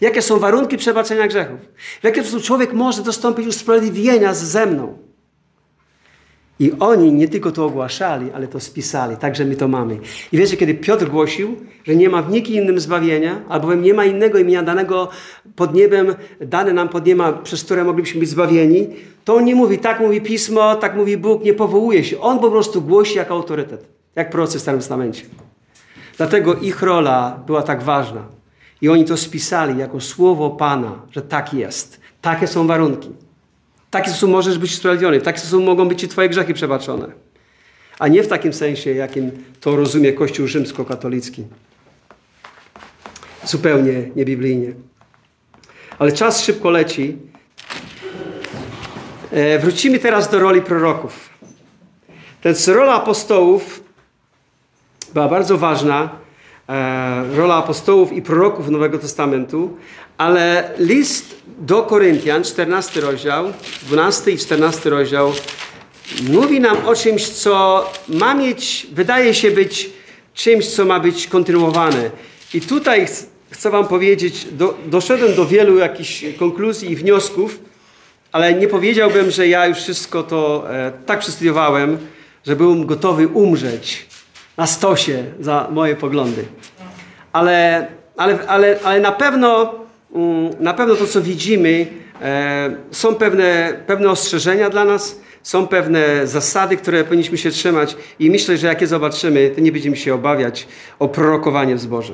[0.00, 1.60] Jakie są warunki przebaczenia grzechów?
[2.00, 5.09] W jaki sposób człowiek może dostąpić usprawiedliwienia ze mną?
[6.60, 9.16] I oni nie tylko to ogłaszali, ale to spisali.
[9.16, 9.98] Także my to mamy.
[10.32, 14.04] I wiecie, kiedy Piotr głosił, że nie ma w nikim innym zbawienia, albowiem nie ma
[14.04, 15.08] innego imienia danego
[15.56, 18.86] pod niebem, dane nam pod nieba, przez które moglibyśmy być zbawieni,
[19.24, 22.20] to on nie mówi, tak mówi Pismo, tak mówi Bóg, nie powołuje się.
[22.20, 23.86] On po prostu głosi jako autorytet,
[24.16, 25.24] jak prorocy w Starym Testamencie.
[26.16, 28.24] Dlatego ich rola była tak ważna.
[28.80, 32.00] I oni to spisali jako słowo Pana, że tak jest.
[32.20, 33.08] Takie są warunki.
[33.90, 37.06] W taki sposób możesz być usprawiedliwiony, w taki sposób mogą być Ci Twoje grzechy przebaczone.
[37.98, 39.30] A nie w takim sensie, jakim
[39.60, 41.44] to rozumie Kościół rzymskokatolicki.
[43.44, 44.72] Zupełnie niebiblijnie.
[45.98, 47.16] Ale czas szybko leci.
[49.30, 51.30] E, wrócimy teraz do roli proroków.
[52.44, 53.84] Więc rola apostołów
[55.14, 56.18] była bardzo ważna.
[56.70, 59.76] E, rola apostołów i proroków Nowego Testamentu,
[60.18, 63.52] ale list do Koryntian, 14 rozdział,
[63.82, 65.32] 12 i 14 rozdział,
[66.22, 69.90] mówi nam o czymś, co ma mieć, wydaje się być
[70.34, 72.10] czymś, co ma być kontynuowane.
[72.54, 73.06] I tutaj
[73.50, 77.58] chcę Wam powiedzieć, do, doszedłem do wielu jakichś konkluzji i wniosków,
[78.32, 81.98] ale nie powiedziałbym, że ja już wszystko to e, tak przestudiowałem,
[82.46, 84.06] że byłem gotowy umrzeć
[84.60, 86.44] na stosie za moje poglądy.
[87.32, 87.86] Ale,
[88.16, 89.80] ale, ale, ale na pewno
[90.10, 91.86] Mm, na pewno to, co widzimy,
[92.22, 98.30] E, są pewne, pewne ostrzeżenia dla nas, są pewne zasady, które powinniśmy się trzymać i
[98.30, 102.12] myślę, że jak je zobaczymy, to nie będziemy się obawiać o prorokowanie w zborze.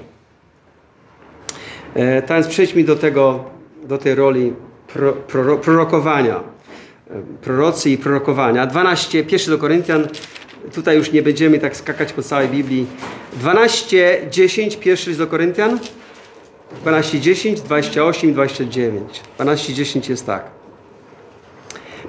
[1.94, 3.44] E, teraz przejdźmy do tego,
[3.82, 4.52] do tej roli
[4.92, 6.36] pro, pro, prorokowania.
[6.36, 8.66] E, prorocy i prorokowania.
[8.66, 10.08] 12, pierwszy do Koryntian,
[10.74, 12.86] tutaj już nie będziemy tak skakać po całej Biblii.
[13.32, 15.78] 12, 10, pierwszy do Koryntian.
[16.80, 19.20] 12, 10, 28, 29.
[19.36, 20.50] 12, 10 jest tak.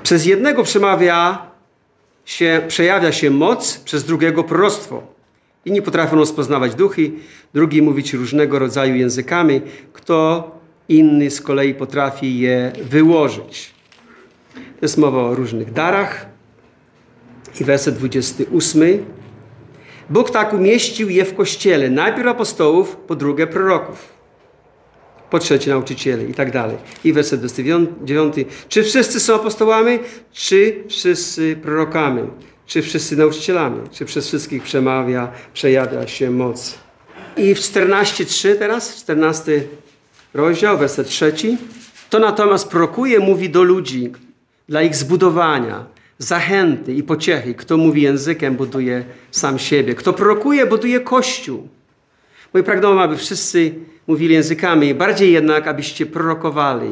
[0.03, 1.47] Przez jednego przemawia
[2.25, 5.03] się, przejawia się moc, przez drugiego proroctwo.
[5.65, 7.11] Inni potrafią rozpoznawać duchy,
[7.53, 9.61] drugi mówić różnego rodzaju językami,
[9.93, 10.51] kto
[10.89, 13.73] inny z kolei potrafi je wyłożyć.
[14.53, 16.36] To jest mowa o różnych darach.
[17.61, 19.05] I werset 28.
[20.09, 21.89] Bóg tak umieścił je w kościele.
[21.89, 24.17] Najpierw apostołów, po drugie proroków
[25.29, 26.77] po trzecie nauczycieli i tak dalej.
[27.03, 28.35] I werset 29.
[28.69, 29.99] Czy wszyscy są apostołami?
[30.33, 32.21] Czy wszyscy prorokami?
[32.65, 33.89] Czy wszyscy nauczycielami?
[33.91, 36.77] Czy przez wszystkich przemawia, przejawia się moc?
[37.37, 39.63] I w 14.3 teraz, 14
[40.33, 41.57] rozdział, werset trzeci.
[42.09, 44.11] To natomiast prorokuje, mówi do ludzi,
[44.69, 45.85] dla ich zbudowania,
[46.17, 47.53] zachęty i pociechy.
[47.53, 49.95] Kto mówi językiem, buduje sam siebie.
[49.95, 51.67] Kto prorokuje, buduje Kościół.
[52.53, 53.73] Moje pragnąłem, aby wszyscy
[54.07, 56.89] mówili językami, bardziej jednak, abyście prorokowali,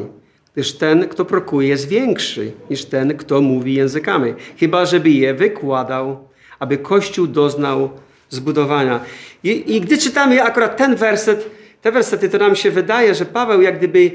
[0.54, 6.28] gdyż ten, kto prorokuje, jest większy niż ten, kto mówi językami, chyba żeby je wykładał,
[6.58, 7.90] aby Kościół doznał
[8.30, 9.00] zbudowania.
[9.44, 11.50] I, i gdy czytamy akurat ten werset,
[11.82, 14.10] te wersety, to nam się wydaje, że Paweł jak gdyby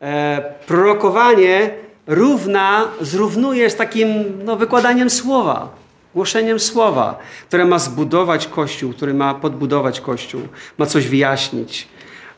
[0.00, 1.70] e, prorokowanie
[2.06, 4.08] równa, zrównuje z takim
[4.44, 5.82] no, wykładaniem słowa
[6.14, 10.40] głoszeniem słowa, które ma zbudować Kościół, który ma podbudować Kościół,
[10.78, 11.88] ma coś wyjaśnić.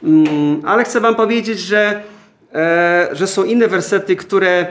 [0.03, 2.03] Mm, ale chcę Wam powiedzieć, że,
[2.55, 4.67] e, że są inne wersety, które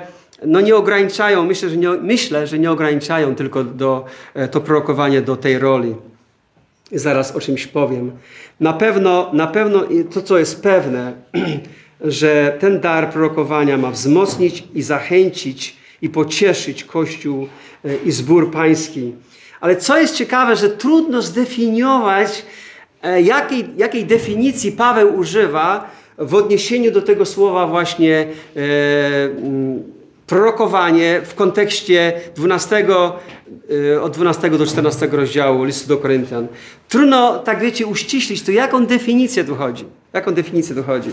[0.45, 5.21] no nie ograniczają, myślę, że nie, myślę, że nie ograniczają tylko do, e, to prorokowanie
[5.21, 5.95] do tej roli.
[6.91, 8.11] Zaraz o czymś powiem.
[8.59, 9.83] Na pewno, na pewno
[10.13, 11.13] to, co jest pewne,
[12.03, 17.47] że ten dar prorokowania ma wzmocnić i zachęcić i pocieszyć Kościół
[17.85, 19.13] e, i zbór pański.
[19.61, 22.45] Ale co jest ciekawe, że trudno zdefiniować,
[23.03, 28.59] e, jakiej, jakiej definicji Paweł używa w odniesieniu do tego słowa właśnie e,
[29.23, 29.83] mm,
[30.27, 32.85] prorokowanie w kontekście 12,
[33.95, 36.47] e, od 12 do 14 rozdziału listu do Koryntian.
[36.89, 39.85] Trudno, tak wiecie, uściślić to, jaką definicję tu chodzi.
[40.13, 41.09] Jaką definicję tu chodzi.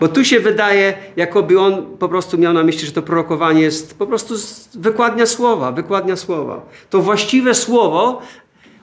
[0.00, 3.98] Bo tu się wydaje, jakoby on po prostu miał na myśli, że to prorokowanie jest
[3.98, 4.34] po prostu
[4.74, 6.62] wykładnia słowa, wykładnia słowa.
[6.90, 8.22] To właściwe słowo,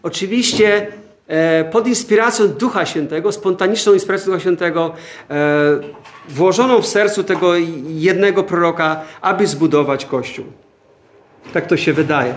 [0.03, 0.87] oczywiście
[1.27, 4.93] e, pod inspiracją Ducha Świętego, spontaniczną inspiracją Ducha Świętego,
[5.29, 5.79] e,
[6.29, 7.53] włożoną w sercu tego
[7.87, 10.45] jednego proroka, aby zbudować Kościół.
[11.53, 12.35] Tak to się wydaje.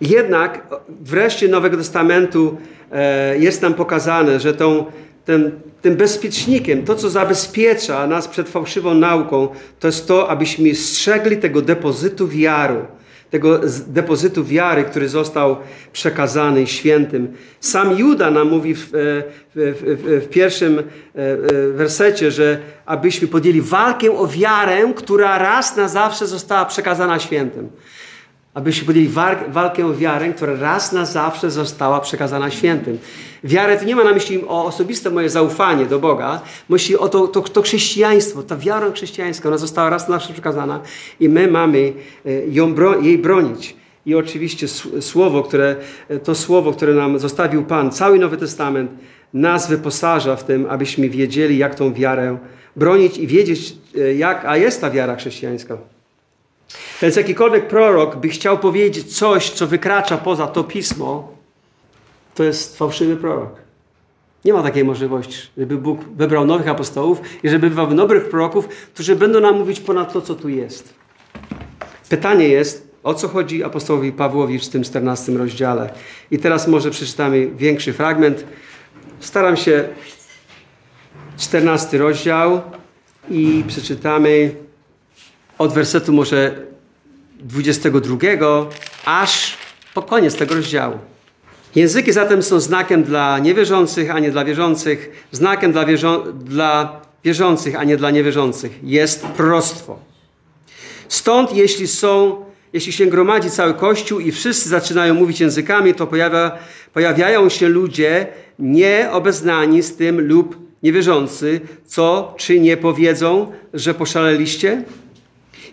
[0.00, 2.56] Jednak wreszcie Nowego Testamentu
[2.92, 4.84] e, jest nam pokazane, że tą
[5.26, 9.48] tym, tym bezpiecznikiem, to co zabezpiecza nas przed fałszywą nauką,
[9.80, 12.76] to jest to, abyśmy strzegli tego depozytu wiary,
[13.30, 15.56] tego depozytu wiary, który został
[15.92, 17.28] przekazany świętym.
[17.60, 19.22] Sam Juda nam mówi w, w,
[19.54, 21.36] w, w pierwszym e, e,
[21.72, 27.68] wersecie, że abyśmy podjęli walkę o wiarę, która raz na zawsze została przekazana świętym
[28.56, 29.08] abyśmy podjęli
[29.48, 32.98] walkę o wiarę, która raz na zawsze została przekazana świętym.
[33.44, 37.28] Wiarę to nie ma na myśli o osobiste moje zaufanie do Boga, myśli o to,
[37.28, 40.80] to, to chrześcijaństwo, ta wiara chrześcijańska, ona została raz na zawsze przekazana
[41.20, 41.92] i my mamy
[42.26, 43.76] e, ją, jej bronić.
[44.06, 44.68] I oczywiście
[45.00, 45.76] słowo, które,
[46.08, 48.90] e, to słowo, które nam zostawił Pan, cały Nowy Testament,
[49.34, 52.38] nas wyposaża w tym, abyśmy wiedzieli, jak tą wiarę
[52.76, 55.95] bronić i wiedzieć, e, jak, a jest ta wiara chrześcijańska.
[57.02, 61.32] Więc jakikolwiek prorok by chciał powiedzieć coś, co wykracza poza to pismo,
[62.34, 63.66] to jest fałszywy prorok.
[64.44, 69.16] Nie ma takiej możliwości, żeby Bóg wybrał nowych apostołów i żeby wybrał dobrych proroków, którzy
[69.16, 70.94] będą nam mówić ponad to, co tu jest.
[72.08, 75.92] Pytanie jest, o co chodzi apostołowi Pawłowi w tym 14 rozdziale.
[76.30, 78.44] I teraz może przeczytamy większy fragment.
[79.20, 79.88] Staram się
[81.38, 82.60] 14 rozdział
[83.30, 84.54] i przeczytamy
[85.58, 86.66] od wersetu może
[87.40, 88.16] 22
[89.04, 89.56] aż
[89.94, 90.98] po koniec tego rozdziału.
[91.74, 97.76] Języki zatem są znakiem dla niewierzących, a nie dla wierzących, znakiem dla, wierzą dla wierzących,
[97.76, 98.78] a nie dla niewierzących.
[98.82, 99.98] Jest proroctwo.
[101.08, 106.58] Stąd, jeśli są, jeśli się gromadzi cały Kościół i wszyscy zaczynają mówić językami, to pojawia,
[106.92, 108.26] pojawiają się ludzie
[108.58, 114.82] nieobeznani z tym lub niewierzący, co czy nie powiedzą, że poszaleliście?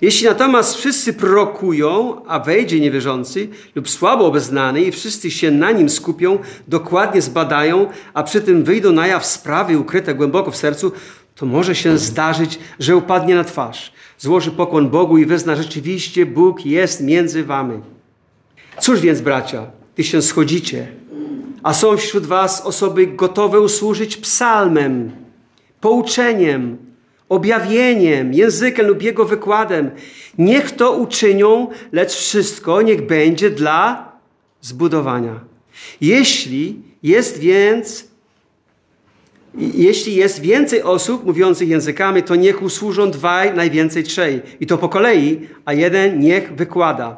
[0.04, 5.89] Jeśli natomiast wszyscy prorokują, a wejdzie niewierzący lub słabo obeznany i wszyscy się na nim
[5.89, 10.91] skupią, dokładnie zbadają, a przy tym wyjdą na jaw sprawy ukryte głęboko w sercu,
[11.36, 16.66] to może się zdarzyć, że upadnie na twarz, złoży pokłon Bogu i wyzna rzeczywiście Bóg
[16.66, 17.80] jest między wami.
[18.80, 20.88] Cóż więc, bracia, gdy się schodzicie,
[21.64, 25.12] a są wśród was osoby gotowe usłużyć psalmem,
[25.82, 26.78] pouczeniem,
[27.34, 29.92] objawieniem, językiem lub jego wykładem.
[30.38, 34.12] Niech to uczynią, lecz wszystko niech będzie dla
[34.62, 35.40] zbudowania.
[36.02, 38.14] Jeśli jest więc
[39.58, 44.42] jeśli jest więcej osób mówiących językami, to niech usłużą dwaj, najwięcej trzej.
[44.60, 47.18] I to po kolei, a jeden niech wykłada.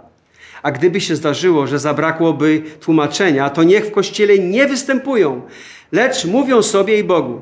[0.64, 5.42] A gdyby się zdarzyło, że zabrakłoby tłumaczenia, to niech w kościele nie występują,
[5.92, 7.42] lecz mówią sobie i Bogu.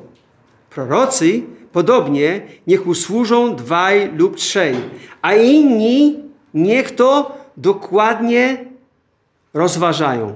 [0.69, 1.41] Prorocy
[1.73, 4.75] podobnie niech usłużą dwaj lub trzej,
[5.21, 6.19] a inni
[6.53, 8.65] niech to dokładnie
[9.53, 10.33] rozważają.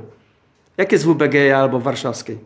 [0.78, 2.38] Jak jest w UBG albo w warszawskiej?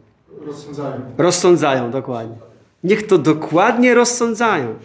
[0.45, 1.01] Rozsądzają.
[1.17, 2.35] Rozsądzają, dokładnie.
[2.83, 4.75] Niech to dokładnie rozsądzają.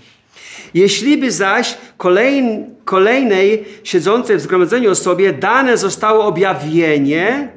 [0.74, 7.48] Jeśli by zaś kolejn, kolejnej siedzącej w zgromadzeniu osobie dane zostało objawienie,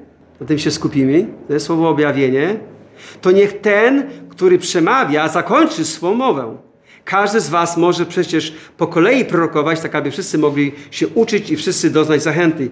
[0.41, 2.60] na tym się skupimy, to jest słowo objawienie,
[3.22, 6.58] to niech ten, który przemawia, zakończy swą mowę.
[7.06, 11.58] Każdy z was może przecież po kolei prorokować, tak aby wszyscy mogli się uczyć i
[11.58, 12.70] wszyscy doznać zachęty.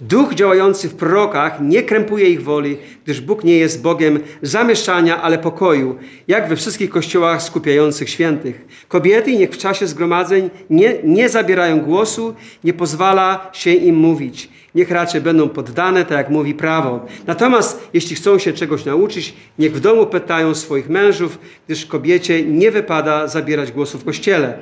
[0.00, 5.38] Duch działający w prorokach nie krępuje ich woli, gdyż Bóg nie jest Bogiem zamieszania, ale
[5.38, 5.96] pokoju,
[6.28, 8.84] jak we wszystkich kościołach skupiających świętych.
[8.88, 12.34] Kobiety niech w czasie zgromadzeń nie, nie zabierają głosu,
[12.64, 14.48] nie pozwala się im mówić.
[14.74, 17.06] Niech raczej będą poddane, tak jak mówi prawo.
[17.26, 22.70] Natomiast jeśli chcą się czegoś nauczyć, niech w domu pytają swoich mężów, gdyż kobiecie nie
[22.70, 24.58] wypada zabierać głosu w kościele.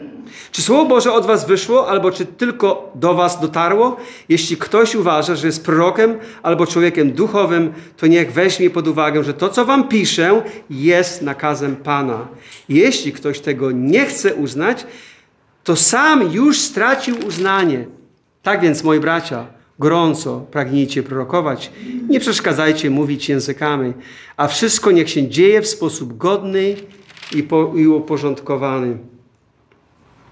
[0.53, 3.97] Czy Słowo Boże od was wyszło, albo czy tylko do was dotarło?
[4.29, 9.35] Jeśli ktoś uważa, że jest prorokiem albo człowiekiem duchowym, to niech weźmie pod uwagę, że
[9.35, 12.29] to, co wam piszę, jest nakazem Pana.
[12.69, 14.87] Jeśli ktoś tego nie chce uznać,
[15.65, 17.87] to sam już stracił uznanie.
[18.43, 19.47] Tak więc, moi bracia,
[19.79, 21.71] gorąco pragnijcie prorokować,
[22.09, 23.93] nie przeszkadzajcie mówić językami,
[24.37, 26.77] a wszystko niech się dzieje w sposób godny
[27.75, 28.99] i uporządkowany.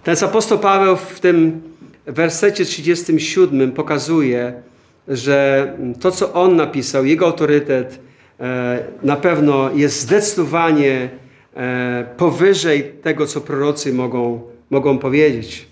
[0.04, 1.62] Ten apostoł Paweł w tym
[2.06, 4.62] wersecie 37 pokazuje,
[5.08, 8.00] że to, co on napisał, jego autorytet
[8.40, 11.08] e, na pewno jest zdecydowanie
[11.56, 15.66] e, powyżej tego, co prorocy mogą, mogą powiedzieć.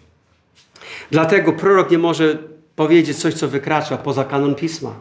[1.10, 2.38] Dlatego prorok nie może
[2.76, 4.94] powiedzieć coś, co wykracza poza kanon pisma.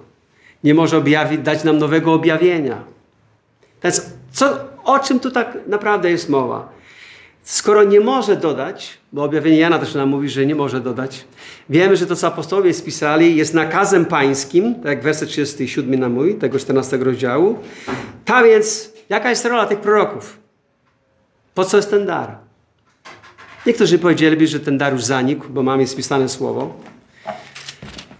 [0.63, 2.83] Nie może objawić, dać nam nowego objawienia.
[3.83, 6.69] Więc co, o czym tu tak naprawdę jest mowa?
[7.51, 11.25] Skoro nie może dodać, bo objawienie Jana też nam mówi, że nie może dodać,
[11.69, 16.35] wiemy, że to, co apostołowie spisali, jest nakazem pańskim, tak jak werset 37 na mój,
[16.35, 17.59] tego 14 rozdziału.
[18.25, 20.37] Ta więc, jaka jest rola tych proroków?
[21.53, 22.35] Po co jest ten dar?
[23.65, 26.73] Niektórzy powiedzieliby, że ten dar już zanikł, bo mamy spisane słowo.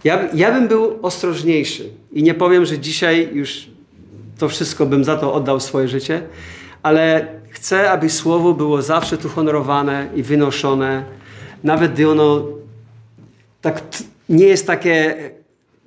[0.04, 3.66] Ja, ja bym był ostrożniejszy i nie powiem, że dzisiaj już
[4.38, 6.22] to wszystko bym za to oddał swoje życie,
[6.82, 7.28] ale
[7.62, 11.04] chcę, aby słowo było zawsze tu honorowane i wynoszone,
[11.64, 12.46] nawet gdy ono
[13.60, 13.82] tak
[14.28, 15.16] nie jest takie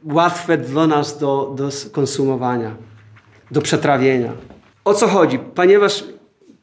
[0.04, 2.76] łatwe dla nas do, do konsumowania,
[3.52, 4.32] do przetrawienia.
[4.86, 5.40] O co chodzi?
[5.40, 6.04] Ponieważ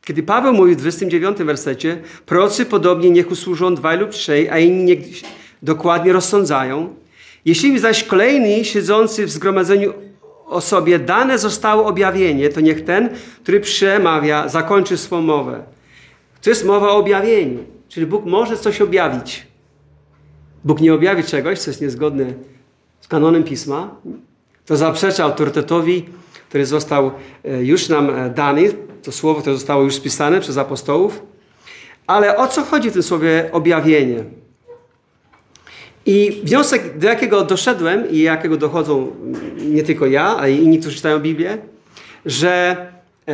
[0.04, 4.84] kiedy Paweł mówi w 29 wersecie, procy podobnie niech usłużą dwaj lub trzej, a inni
[4.84, 4.98] niech
[5.62, 6.94] dokładnie rozsądzają.
[7.44, 9.92] Jeśli zaś kolejny siedzący w zgromadzeniu
[10.52, 13.08] osobie dane zostało objawienie, to niech ten,
[13.42, 15.62] który przemawia, zakończy swą mowę.
[16.42, 17.58] To jest mowa o objawieniu.
[17.88, 19.46] Czyli Bóg może coś objawić.
[20.64, 22.24] Bóg nie objawi czegoś, co jest niezgodne
[23.00, 23.94] z kanonem Pisma.
[24.66, 26.04] To zaprzecza autorytetowi,
[26.48, 27.10] który został
[27.44, 28.72] e, już nam e, dany.
[29.02, 31.22] To słowo, które zostało już spisane przez apostołów.
[32.06, 34.24] Ale o co chodzi w tym słowie objawienie?
[36.06, 39.10] I wniosek, do jakiego doszedłem i jakiego dochodzą
[39.56, 41.58] nie tylko ja, ale i inni, którzy czytają Biblię,
[42.26, 42.76] że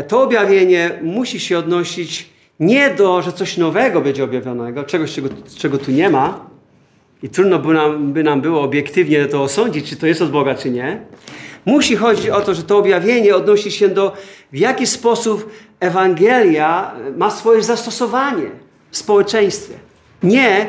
[0.08, 2.28] to objawienie musi się odnosić
[2.60, 6.48] nie do, że coś nowego będzie objawionego, czegoś, czego, czego tu nie ma,
[7.22, 10.54] i trudno by nam, by nam było obiektywnie to osądzić, czy to jest od Boga,
[10.54, 11.00] czy nie.
[11.66, 14.12] Musi chodzić o to, że to objawienie odnosi się do,
[14.52, 15.50] w jaki sposób
[15.80, 18.50] Ewangelia ma swoje zastosowanie
[18.90, 19.74] w społeczeństwie.
[20.22, 20.66] Nie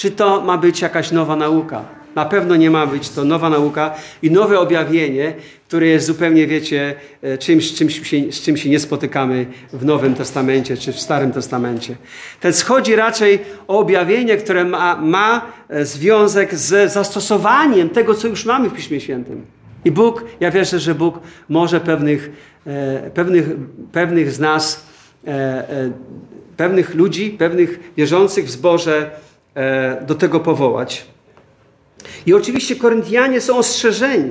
[0.00, 1.84] czy to ma być jakaś nowa nauka.
[2.14, 5.34] Na pewno nie ma być to nowa nauka i nowe objawienie,
[5.68, 10.14] które jest zupełnie, wiecie, e, czymś, czymś się, z czym się nie spotykamy w Nowym
[10.14, 11.96] Testamencie czy w Starym Testamencie.
[12.40, 13.38] Ten chodzi raczej
[13.68, 19.00] o objawienie, które ma, ma e, związek z zastosowaniem tego, co już mamy w Piśmie
[19.00, 19.46] Świętym.
[19.84, 22.30] I Bóg, ja wierzę, że Bóg może pewnych,
[22.66, 23.44] e, pewnych,
[23.92, 24.86] pewnych z nas,
[26.56, 29.10] pewnych ludzi, pewnych wierzących w zborze
[30.06, 31.06] do tego powołać.
[32.26, 34.30] I oczywiście Koryntianie są ostrzeżeni.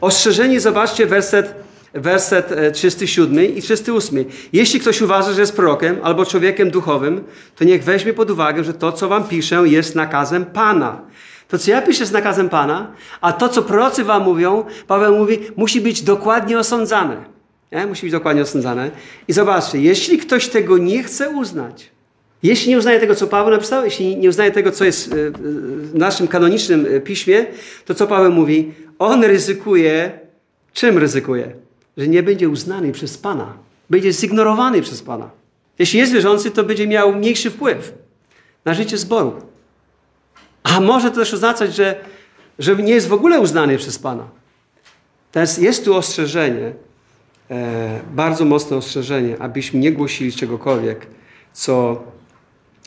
[0.00, 1.54] Ostrzeżeni, zobaczcie werset,
[1.94, 4.24] werset 37 e, i 38.
[4.52, 7.24] Jeśli ktoś uważa, że jest prorokiem albo człowiekiem duchowym,
[7.56, 11.00] to niech weźmie pod uwagę, że to, co wam piszę, jest nakazem Pana.
[11.48, 15.38] To, co ja piszę, jest nakazem Pana, a to, co prorocy wam mówią, Paweł mówi,
[15.56, 17.16] musi być dokładnie osądzane.
[17.72, 17.86] Nie?
[17.86, 18.90] Musi być dokładnie osądzane.
[19.28, 21.90] I zobaczcie, jeśli ktoś tego nie chce uznać,
[22.42, 25.94] jeśli nie uznaje tego, co Paweł napisał, jeśli nie uznaje tego, co jest e, w
[25.94, 27.46] naszym kanonicznym e, piśmie,
[27.86, 28.72] to co Paweł mówi?
[28.98, 30.20] On ryzykuje,
[30.72, 31.52] czym ryzykuje?
[31.96, 33.54] Że nie będzie uznany przez Pana.
[33.90, 35.30] Będzie zignorowany przez Pana.
[35.78, 37.92] Jeśli jest wierzący, to będzie miał mniejszy wpływ
[38.64, 39.32] na życie zboru.
[40.62, 42.00] A może to też oznaczać, że,
[42.58, 44.28] że nie jest w ogóle uznany przez Pana.
[45.32, 46.72] Teraz jest tu ostrzeżenie,
[47.50, 51.06] e, bardzo mocne ostrzeżenie, abyśmy nie głosili czegokolwiek,
[51.52, 52.02] co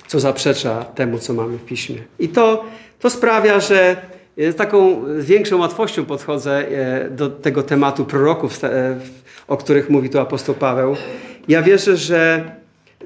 [0.07, 1.97] co zaprzecza temu, co mamy w piśmie.
[2.19, 2.65] I to,
[2.99, 3.95] to sprawia, że
[4.37, 8.99] z taką większą łatwością podchodzę e, do tego tematu proroków, e,
[9.47, 10.95] o których mówi tu apostoł Paweł.
[11.47, 12.51] Ja wierzę, że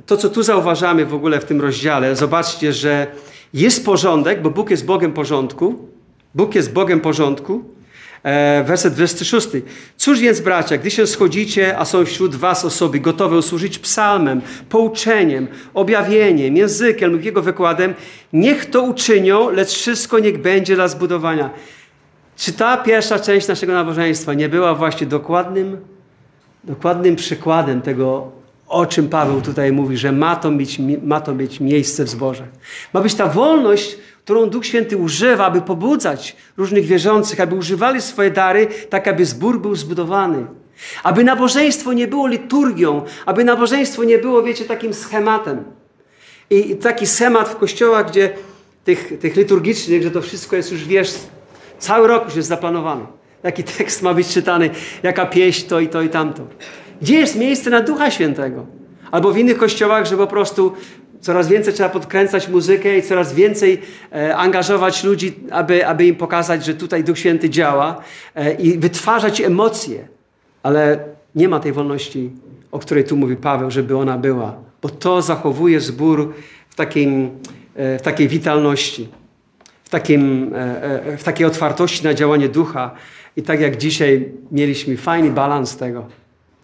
[0.06, 3.08] to, co tu zauważamy w ogóle w tym rozdziale, zobaczcie, że
[3.54, 5.88] jest porządek, bo Bóg jest Bogiem porządku.
[6.36, 7.64] Bóg jest Bogiem porządku.
[8.28, 9.48] E, werset 26.
[9.98, 15.48] Cóż więc, bracia, gdy się schodzicie, a są wśród was osoby gotowe usłużyć psalmem, pouczeniem,
[15.74, 17.94] objawieniem, językiem lub jego wykładem,
[18.34, 21.50] niech to uczynią, lecz wszystko niech będzie dla zbudowania.
[22.38, 25.78] Czy ta pierwsza część naszego nabożeństwa nie była właśnie dokładnym,
[26.64, 28.32] dokładnym przykładem tego,
[28.68, 32.48] o czym Paweł tutaj mówi, że ma to mieć, ma to mieć miejsce w zborze?
[32.94, 33.98] Ma być ta wolność,
[34.28, 39.62] którą Duch Święty używa, aby pobudzać różnych wierzących, aby używali swoje dary, tak aby zbór
[39.62, 40.46] był zbudowany.
[41.04, 45.64] Aby nabożeństwo nie było liturgią, aby nabożeństwo nie było, wiecie, takim schematem.
[46.50, 48.30] I taki schemat w kościołach, gdzie
[48.84, 51.14] tych, tych liturgicznych, że to wszystko jest już, wiesz,
[51.80, 53.06] cały rok już jest zaplanowany.
[53.44, 54.70] Jaki tekst ma być czytany,
[55.04, 56.44] jaka pieśń, to i to i tamto.
[57.02, 58.66] Gdzie jest miejsce na Ducha Świętego?
[59.12, 60.74] Albo w innych kościołach, że po prostu
[61.22, 66.66] Coraz więcej trzeba podkręcać muzykę i coraz więcej e, angażować ludzi, aby, aby im pokazać,
[66.66, 68.02] że tutaj Duch Święty działa
[68.36, 70.08] e, i wytwarzać emocje.
[70.64, 71.00] Ale
[71.36, 72.32] nie ma tej wolności,
[72.72, 76.34] o której tu mówi Paweł, żeby ona była, bo to zachowuje zbór
[76.70, 77.30] w, takim,
[77.76, 79.08] e, w takiej witalności,
[79.84, 80.52] w, takim,
[81.18, 82.92] w takiej otwartości na działanie ducha.
[83.38, 86.06] I tak jak dzisiaj mieliśmy fajny balans tego.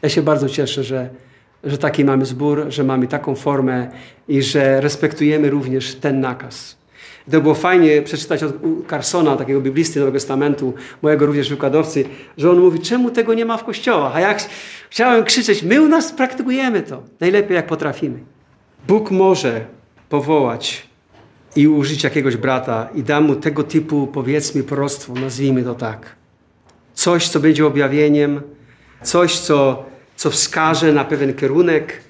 [0.01, 1.09] Ja się bardzo cieszę, że
[1.63, 3.87] że taki mamy zbór, że mamy taką formę
[4.27, 6.77] i że respektujemy również ten nakaz.
[7.31, 8.53] To było fajnie przeczytać od
[8.89, 12.05] Carsona, takiego biblisty Nowego Testamentu, mojego również wykładowcy,
[12.37, 14.15] że on mówi, czemu tego nie ma w kościołach?
[14.15, 14.49] A jak
[14.89, 18.19] chciałem krzyczeć, my u nas praktykujemy to najlepiej jak potrafimy.
[18.87, 19.65] Bóg może
[20.09, 20.87] powołać
[21.55, 26.15] i użyć jakiegoś brata i da mu tego typu, powiedzmy, proroctwo, nazwijmy to tak.
[26.93, 28.41] Coś, co będzie objawieniem,
[29.03, 29.85] coś, co
[30.15, 32.01] co wskaże na pewien kierunek,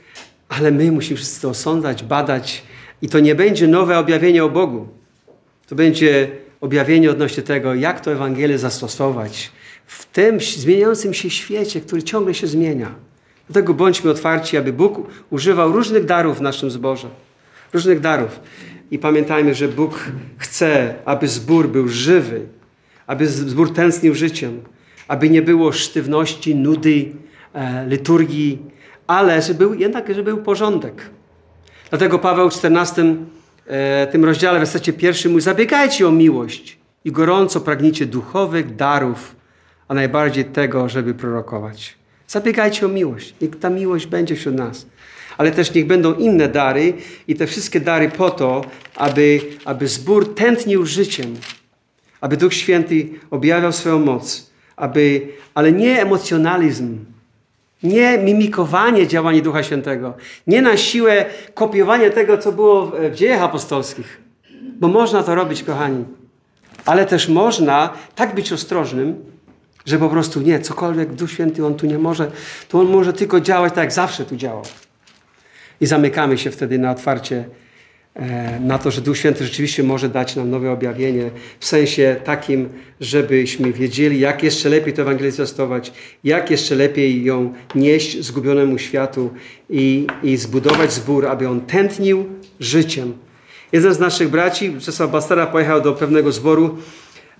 [0.50, 2.64] ale my musimy wszyscy to osądzać, badać
[3.02, 4.88] i to nie będzie nowe objawienie o Bogu.
[5.68, 6.32] To będzie
[6.62, 9.52] objawienie odnośnie tego, jak to Ewangelię zastosować
[9.86, 12.96] w tym zmieniającym się świecie, który ciągle się zmienia.
[13.50, 17.10] Dlatego bądźmy otwarci, aby Bóg używał różnych darów w naszym zborze.
[17.74, 18.40] Różnych darów.
[18.92, 22.46] I pamiętajmy, że Bóg chce, aby zbór był żywy,
[23.08, 24.62] aby zbór tęsknił życiem,
[25.08, 27.12] aby nie było sztywności, nudy,
[27.88, 28.60] liturgii,
[29.08, 31.10] ale żeby był, jednak, żeby był porządek.
[31.90, 33.16] Dlatego Paweł w 14
[33.68, 39.36] e, tym rozdziale, w wersecie pierwszym mówi, zabiegajcie o miłość i gorąco pragnijcie duchowych darów,
[39.88, 41.96] a najbardziej tego, żeby prorokować.
[42.28, 43.36] Zabiegajcie o miłość.
[43.42, 44.86] Niech ta miłość będzie wśród nas.
[45.38, 46.94] Ale też niech będą inne dary
[47.28, 48.66] i te wszystkie dary po to,
[48.96, 51.36] aby, aby zbór tętnił życiem,
[52.22, 56.98] aby Duch Święty objawiał swoją moc, aby, ale nie emocjonalizm,
[57.84, 60.14] nie mimikowanie działania Ducha Świętego.
[60.48, 64.22] Nie na siłę kopiowanie tego, co było w dziejach apostolskich.
[64.80, 66.06] Bo można to robić, kochani.
[66.86, 69.26] Ale też można tak być ostrożnym,
[69.86, 72.32] że po prostu nie, cokolwiek Duch Święty, On tu nie może,
[72.70, 74.64] to On może tylko działać tak, jak zawsze tu działał.
[75.82, 77.46] I zamykamy się wtedy na otwarcie
[78.60, 82.70] na to, że Duch Święty rzeczywiście może dać nam nowe objawienie, w sensie takim,
[83.02, 89.30] żebyśmy wiedzieli, jak jeszcze lepiej tę Ewangelię zwiastować, jak jeszcze lepiej ją nieść zgubionemu światu
[89.70, 92.26] i, i zbudować zbór, aby on tętnił
[92.60, 93.14] życiem.
[93.72, 96.78] Jeden z naszych braci, Czesław Bastara, pojechał do pewnego zboru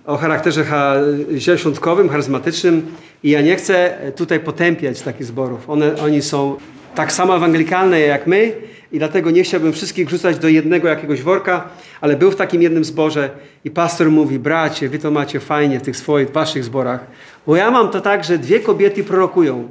[0.06, 0.96] o charakterze ha-
[1.36, 2.86] zieloświątkowym, charyzmatycznym
[3.22, 5.70] i ja nie chcę tutaj potępiać takich zborów.
[5.70, 6.56] One, oni są
[6.94, 8.52] tak samo ewangelikalne jak my
[8.94, 11.68] i dlatego nie chciałbym wszystkich wrzucać do jednego jakiegoś worka,
[12.00, 13.30] ale był w takim jednym zborze
[13.64, 17.00] i pastor mówi, bracie, wy to macie fajnie w tych swoich, waszych zborach,
[17.46, 19.68] bo ja mam to tak, że dwie kobiety prorokują.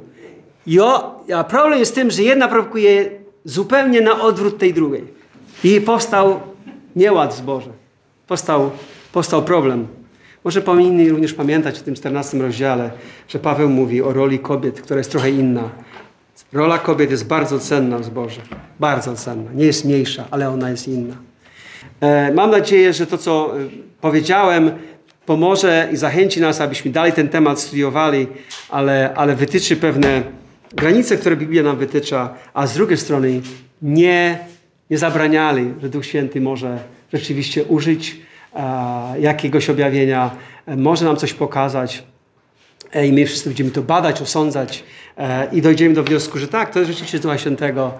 [0.66, 3.10] I o, a problem jest tym, że jedna prorokuje
[3.44, 5.04] zupełnie na odwrót tej drugiej.
[5.64, 6.40] I powstał
[6.96, 7.70] nieład w zborze.
[8.26, 8.70] Powstał,
[9.12, 9.86] powstał problem.
[10.44, 12.90] Może powinni również pamiętać w tym 14 rozdziale,
[13.28, 15.70] że Paweł mówi o roli kobiet, która jest trochę inna.
[16.54, 18.40] Rola kobiet jest bardzo cenna w zborze.
[18.80, 19.52] Bardzo cenna.
[19.54, 21.14] Nie jest mniejsza, ale ona jest inna.
[22.00, 23.68] E, Mam nadzieję, że to, co e,
[24.00, 24.70] powiedziałem,
[25.26, 28.26] pomoże i zachęci nas, abyśmy dalej ten temat studiowali,
[28.70, 30.22] ale, ale wytyczy pewne
[30.74, 33.40] granice, które Biblia nam wytycza, a z drugiej strony
[33.82, 34.38] nie,
[34.90, 36.78] nie zabraniali, że Duch Święty może
[37.12, 38.16] rzeczywiście użyć
[38.56, 40.30] e, jakiegoś objawienia,
[40.66, 42.04] może nam coś pokazać.
[43.04, 44.84] I my wszyscy będziemy to badać, osądzać
[45.52, 47.92] i dojdziemy do wniosku, że tak, to jest rzeczywiście Ducha Świętego.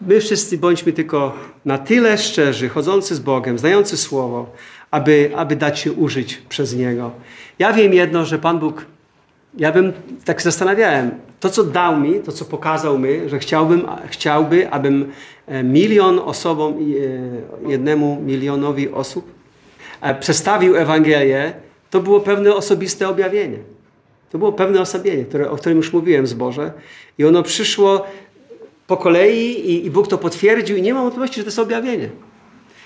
[0.00, 4.46] My wszyscy bądźmy tylko na tyle szczerzy, chodzący z Bogiem, znający Słowo,
[4.90, 7.10] aby, aby dać się użyć przez Niego.
[7.58, 8.86] Ja wiem jedno, że Pan Bóg,
[9.56, 9.92] ja bym
[10.24, 11.10] tak zastanawiałem,
[11.40, 15.12] to co dał mi, to co pokazał mi, że chciałbym, chciałby, abym
[15.46, 19.32] e, milion osobom, e, jednemu milionowi osób
[20.00, 21.52] e, przedstawił Ewangelię,
[21.90, 23.58] to było pewne osobiste objawienie.
[24.30, 26.72] To było pewne osobienie, które, o którym już mówiłem w zborze.
[27.18, 28.06] I ono przyszło
[28.86, 32.08] po kolei i, i Bóg to potwierdził i nie ma wątpliwości, że to jest objawienie.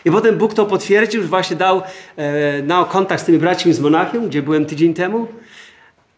[0.04, 1.82] I potem Bóg to potwierdził, właśnie dał
[2.16, 5.26] e, na kontakt z tymi braćmi z Monachium, gdzie byłem tydzień temu.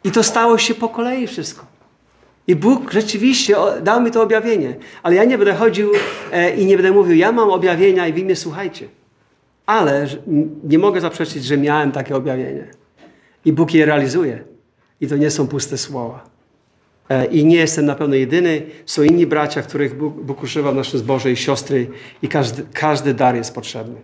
[0.04, 1.66] I to stało się po kolei wszystko.
[2.46, 4.76] I Bóg rzeczywiście dał mi to objawienie.
[5.02, 5.92] Ale ja nie będę chodził
[6.32, 8.88] e, i nie będę mówił, ja mam objawienia i wy mnie słuchajcie.
[9.66, 10.06] Ale
[10.64, 12.66] nie mogę zaprzeczyć, że miałem takie objawienie.
[13.44, 14.51] I Bóg je realizuje.
[15.02, 16.24] I to nie są puste słowa.
[17.08, 18.62] E, I nie jestem na pewno jedyny.
[18.86, 21.86] Są inni bracia, których Bóg, Bóg używa w naszym zborze i siostry.
[22.22, 24.00] I każdy, każdy dar jest potrzebny.